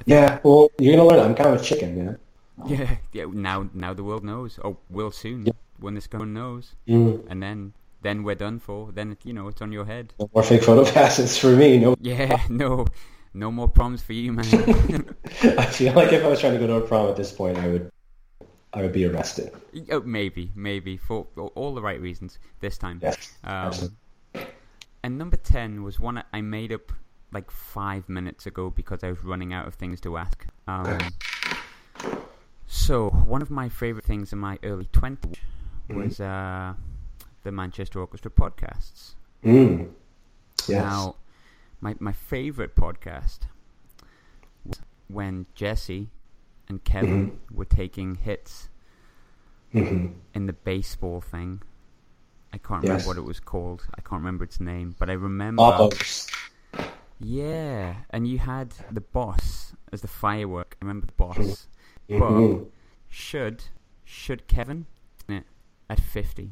yeah, 0.06 0.40
well, 0.44 0.70
you're 0.80 0.96
gonna 0.96 1.08
learn. 1.08 1.20
I'm 1.20 1.36
kind 1.36 1.54
of 1.54 1.62
a 1.62 1.64
chicken, 1.64 1.96
man. 2.06 2.18
Yeah, 2.66 2.96
yeah. 3.14 3.26
Now 3.32 3.70
now 3.76 3.94
the 3.94 4.04
world 4.04 4.24
knows. 4.24 4.58
Oh, 4.64 4.78
will 4.90 5.12
soon. 5.12 5.46
Yeah. 5.46 5.54
When 5.80 5.94
this 5.94 6.08
gun 6.08 6.34
knows, 6.34 6.74
Mm. 6.88 7.22
and 7.30 7.44
then 7.44 7.74
then 8.02 8.24
we're 8.24 8.36
done 8.36 8.60
for. 8.60 8.92
Then 8.92 9.18
you 9.24 9.34
know 9.34 9.48
it's 9.48 9.62
on 9.62 9.72
your 9.72 9.86
head. 9.86 10.14
No 10.20 10.30
more 10.34 10.44
fake 10.44 10.64
photo 10.64 10.90
passes 10.92 11.38
for 11.38 11.56
me. 11.56 11.78
No, 11.78 11.96
Yeah, 12.02 12.42
no, 12.50 12.86
no 13.34 13.52
more 13.52 13.68
problems 13.68 14.02
for 14.02 14.14
you, 14.14 14.34
man. 14.34 14.46
I 15.58 15.66
feel 15.66 15.94
like 15.94 16.14
if 16.14 16.24
I 16.24 16.28
was 16.28 16.40
trying 16.40 16.54
to 16.54 16.60
go 16.60 16.68
to 16.68 16.76
a 16.76 16.82
prom 16.82 17.10
at 17.10 17.16
this 17.16 17.32
point, 17.32 17.58
I 17.58 17.68
would, 17.68 17.92
I 18.74 18.82
would 18.82 18.94
be 18.94 19.06
arrested. 19.06 19.52
oh, 19.92 20.02
maybe, 20.02 20.52
maybe 20.56 20.98
for 20.98 21.28
all 21.56 21.74
the 21.76 21.82
right 21.82 22.00
reasons 22.02 22.40
this 22.60 22.78
time. 22.78 23.00
Yes, 23.02 23.34
Um, 23.44 23.74
and 25.04 25.18
number 25.18 25.38
10 25.38 25.84
was 25.84 26.00
one 26.00 26.24
I 26.34 26.42
made 26.42 26.72
up 26.72 26.92
like 27.32 27.52
five 27.52 28.08
minutes 28.10 28.46
ago 28.46 28.70
because 28.70 29.04
I 29.04 29.10
was 29.10 29.24
running 29.24 29.54
out 29.54 29.68
of 29.68 29.76
things 29.76 30.00
to 30.02 30.18
ask. 30.18 30.46
Um, 30.68 31.00
so, 32.66 33.10
one 33.10 33.42
of 33.42 33.50
my 33.50 33.70
favorite 33.70 34.06
things 34.06 34.34
in 34.34 34.40
my 34.40 34.60
early 34.64 34.86
20s 34.92 35.36
was 35.90 36.20
uh, 36.20 36.74
the 37.48 37.52
Manchester 37.54 38.02
Orchestra 38.02 38.30
podcasts. 38.30 39.16
Mm. 39.44 39.92
Yes. 40.68 40.70
Now, 40.84 41.16
my, 41.80 41.96
my 42.00 42.12
favorite 42.12 42.76
podcast 42.76 43.40
was 44.66 44.82
when 45.08 45.46
Jesse 45.56 46.10
and 46.68 46.84
Kevin 46.84 47.40
were 47.50 47.64
taking 47.66 48.16
hits 48.16 48.68
hmm 49.72 50.08
in 50.34 50.46
the 50.48 50.54
baseball 50.54 51.22
thing. 51.22 51.62
I 52.52 52.58
can't 52.58 52.84
Yes. 52.84 52.90
remember 52.90 53.08
what 53.08 53.18
it 53.18 53.24
was 53.26 53.40
called. 53.40 53.88
I 53.98 54.02
can't 54.02 54.22
remember 54.22 54.44
its 54.44 54.60
name, 54.60 54.96
but 55.00 55.10
I 55.10 55.14
remember. 55.14 55.64
Opos. 55.64 56.30
Yeah, 57.20 57.96
and 58.10 58.28
you 58.28 58.40
had 58.40 58.74
the 58.92 59.02
boss 59.02 59.74
as 59.94 60.02
the 60.02 60.08
firework. 60.10 60.76
I 60.82 60.86
remember 60.86 61.08
the 61.08 61.14
boss. 61.14 61.68
Mhm. 62.10 62.20
But 62.20 62.72
should 63.10 63.64
should 64.04 64.48
Kevin 64.48 64.86
eh, 65.30 65.42
at 65.90 66.00
fifty, 66.00 66.52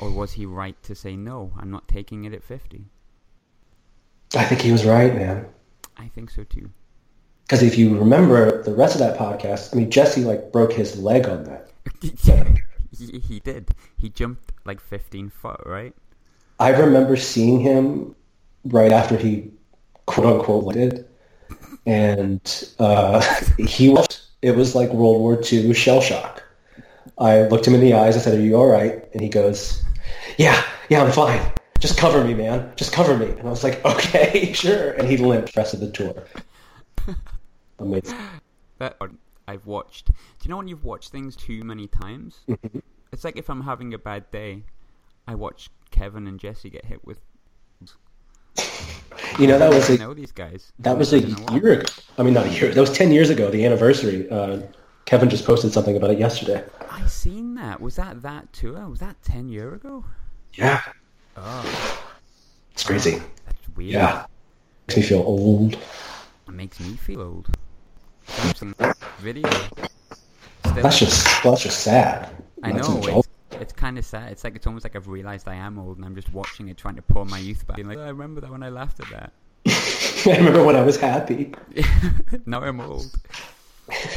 or 0.00 0.10
was 0.10 0.32
he 0.32 0.46
right 0.46 0.80
to 0.82 0.94
say 0.94 1.16
no? 1.16 1.52
I'm 1.58 1.70
not 1.70 1.88
taking 1.88 2.24
it 2.24 2.32
at 2.32 2.42
fifty. 2.42 2.86
I 4.34 4.44
think 4.44 4.60
he 4.62 4.72
was 4.72 4.84
right, 4.84 5.14
man. 5.14 5.46
I 5.96 6.08
think 6.08 6.30
so 6.30 6.44
too. 6.44 6.70
Because 7.44 7.62
if 7.62 7.78
you 7.78 7.96
remember 7.96 8.62
the 8.62 8.74
rest 8.74 8.94
of 8.94 9.00
that 9.00 9.18
podcast, 9.18 9.72
I 9.72 9.78
mean, 9.78 9.90
Jesse 9.90 10.24
like 10.24 10.52
broke 10.52 10.72
his 10.72 11.00
leg 11.00 11.28
on 11.28 11.44
that. 11.44 11.70
he, 12.98 13.20
he 13.20 13.40
did. 13.40 13.70
He 13.96 14.08
jumped 14.08 14.52
like 14.64 14.80
fifteen 14.80 15.30
foot, 15.30 15.60
right? 15.64 15.94
I 16.58 16.70
remember 16.70 17.16
seeing 17.16 17.60
him 17.60 18.14
right 18.64 18.92
after 18.92 19.16
he 19.16 19.50
quote 20.06 20.26
unquote 20.26 20.64
landed, 20.64 21.06
and 21.86 22.72
uh, 22.78 23.20
he 23.58 23.88
was. 23.88 24.06
It 24.42 24.54
was 24.54 24.74
like 24.74 24.90
World 24.90 25.20
War 25.20 25.40
II 25.50 25.72
shell 25.72 26.00
shock. 26.00 26.42
I 27.18 27.42
looked 27.48 27.66
him 27.66 27.74
in 27.74 27.80
the 27.80 27.94
eyes. 27.94 28.16
I 28.16 28.20
said, 28.20 28.38
"Are 28.38 28.42
you 28.42 28.56
all 28.56 28.66
right?" 28.66 29.04
And 29.12 29.22
he 29.22 29.28
goes, 29.28 29.82
"Yeah, 30.38 30.62
yeah, 30.88 31.02
I'm 31.02 31.12
fine. 31.12 31.40
Just 31.78 31.98
cover 31.98 32.24
me, 32.24 32.34
man. 32.34 32.72
Just 32.76 32.92
cover 32.92 33.16
me." 33.16 33.26
And 33.30 33.40
I 33.46 33.50
was 33.50 33.64
like, 33.64 33.84
"Okay, 33.92 34.52
sure." 34.52 34.92
And 34.92 35.08
he 35.08 35.16
limped 35.16 35.54
the 35.54 35.60
rest 35.60 35.74
of 35.74 35.80
the 35.80 35.90
tour. 35.90 36.24
Amazing. 37.78 38.16
That 38.78 38.96
I've 39.48 39.66
watched. 39.66 40.06
Do 40.08 40.14
you 40.42 40.50
know 40.50 40.56
when 40.56 40.68
you've 40.68 40.84
watched 40.84 41.10
things 41.10 41.36
too 41.36 41.62
many 41.64 41.86
times? 41.86 42.40
Mm-hmm. 42.48 42.78
It's 43.12 43.24
like 43.24 43.36
if 43.36 43.48
I'm 43.48 43.62
having 43.62 43.94
a 43.94 43.98
bad 43.98 44.30
day, 44.30 44.64
I 45.28 45.34
watch 45.34 45.70
Kevin 45.90 46.26
and 46.26 46.38
Jesse 46.40 46.68
get 46.70 46.84
hit 46.84 47.04
with. 47.04 47.20
You 49.38 49.46
know 49.46 49.58
that 49.58 49.70
was 49.70 49.88
a 49.90 49.98
know 49.98 50.14
these 50.14 50.32
guys. 50.32 50.72
That 50.78 50.96
was 50.96 51.12
a 51.12 51.16
It's 51.18 51.26
been 51.34 51.44
while. 51.44 51.58
year 51.60 51.72
ago. 51.80 51.92
I 52.18 52.22
mean, 52.22 52.34
not 52.34 52.46
a 52.46 52.50
year. 52.50 52.72
That 52.72 52.80
was 52.80 52.90
ten 52.92 53.12
years 53.12 53.28
ago. 53.30 53.50
The 53.50 53.64
anniversary. 53.64 54.28
Uh, 54.30 54.62
Kevin 55.04 55.28
just 55.30 55.44
posted 55.44 55.72
something 55.72 55.96
about 55.96 56.10
it 56.10 56.18
yesterday. 56.18 56.64
I 56.90 57.06
seen 57.06 57.54
that. 57.54 57.80
Was 57.80 57.96
that 57.96 58.22
that 58.22 58.52
tour? 58.52 58.88
Was 58.88 59.00
that 59.00 59.22
ten 59.22 59.48
year 59.48 59.74
ago? 59.74 60.04
Yeah, 60.54 60.80
Oh, 61.36 62.02
it's 62.72 62.84
crazy. 62.84 63.20
that's 63.44 63.76
weird. 63.76 63.92
Yeah, 63.92 64.26
makes 64.86 64.96
me 64.96 65.02
feel 65.02 65.20
old. 65.20 65.74
It 66.48 66.52
makes 66.52 66.80
me 66.80 66.96
feel 66.96 67.20
old. 67.20 67.48
Video. 69.18 69.48
Still, 69.50 70.82
That's 70.82 70.98
just 70.98 71.42
that's 71.42 71.62
just 71.62 71.80
sad. 71.80 72.30
I 72.62 72.72
That's 72.72 72.88
know. 72.88 73.00
It's, 73.04 73.28
it's 73.52 73.72
kind 73.72 73.98
of 73.98 74.04
sad. 74.04 74.32
It's 74.32 74.44
like 74.44 74.56
it's 74.56 74.66
almost 74.66 74.84
like 74.84 74.96
I've 74.96 75.08
realized 75.08 75.48
I 75.48 75.54
am 75.54 75.78
old, 75.78 75.96
and 75.98 76.04
I'm 76.06 76.14
just 76.14 76.32
watching 76.32 76.68
it, 76.68 76.76
trying 76.76 76.96
to 76.96 77.02
pull 77.02 77.24
my 77.24 77.38
youth 77.38 77.66
back. 77.66 77.76
Being 77.76 77.88
like, 77.88 77.98
"Oh, 77.98 78.04
I 78.04 78.08
remember 78.08 78.40
that 78.40 78.50
when 78.50 78.62
I 78.62 78.68
laughed 78.70 79.00
at 79.00 79.08
that. 79.10 79.32
I 80.26 80.36
remember 80.38 80.64
when 80.64 80.76
I 80.76 80.82
was 80.82 80.96
happy. 80.96 81.52
now 82.46 82.62
I'm 82.62 82.80
old. 82.80 83.14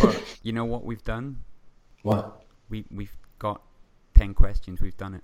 But 0.02 0.22
you 0.44 0.52
know 0.54 0.65
what 0.65 0.84
we've 0.86 1.04
done? 1.04 1.38
What? 2.04 2.44
We 2.70 2.86
we've 2.92 3.15
got 3.39 3.62
ten 4.15 4.34
questions. 4.34 4.82
We've 4.82 4.98
done 4.98 5.13
it. 5.13 5.24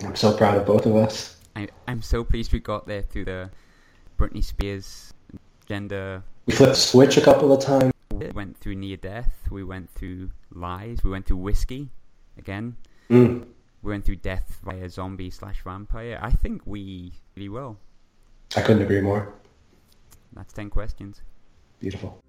I'm 0.00 0.16
so 0.16 0.36
proud 0.36 0.56
of 0.56 0.66
both 0.66 0.86
of 0.86 0.96
us. 0.96 1.36
I 1.56 1.68
I'm 1.86 2.02
so 2.02 2.24
pleased 2.24 2.52
we 2.52 2.60
got 2.60 2.86
there 2.86 3.02
through 3.02 3.26
the 3.26 3.50
Britney 4.18 4.42
Spears 4.42 5.12
gender. 5.66 6.22
We 6.46 6.54
flipped 6.54 6.72
the 6.74 6.78
switch 6.80 7.16
a 7.16 7.20
couple 7.20 7.52
of 7.52 7.62
times. 7.62 7.92
We 8.12 8.28
went 8.30 8.56
through 8.58 8.76
near 8.76 8.96
death. 8.96 9.32
We 9.50 9.64
went 9.64 9.90
through 9.90 10.30
lies. 10.52 11.04
We 11.04 11.10
went 11.10 11.26
through 11.26 11.38
whiskey. 11.38 11.90
Again, 12.38 12.76
Mm. 13.10 13.46
we 13.82 13.90
went 13.90 14.04
through 14.04 14.16
death 14.16 14.58
via 14.64 14.88
zombie 14.88 15.30
slash 15.30 15.62
vampire. 15.62 16.18
I 16.22 16.30
think 16.30 16.62
we 16.66 17.12
really 17.36 17.48
well. 17.50 17.76
I 18.56 18.62
couldn't 18.62 18.82
agree 18.82 19.00
more. 19.00 19.34
That's 20.32 20.52
ten 20.52 20.70
questions. 20.70 21.20
Beautiful. 21.80 22.22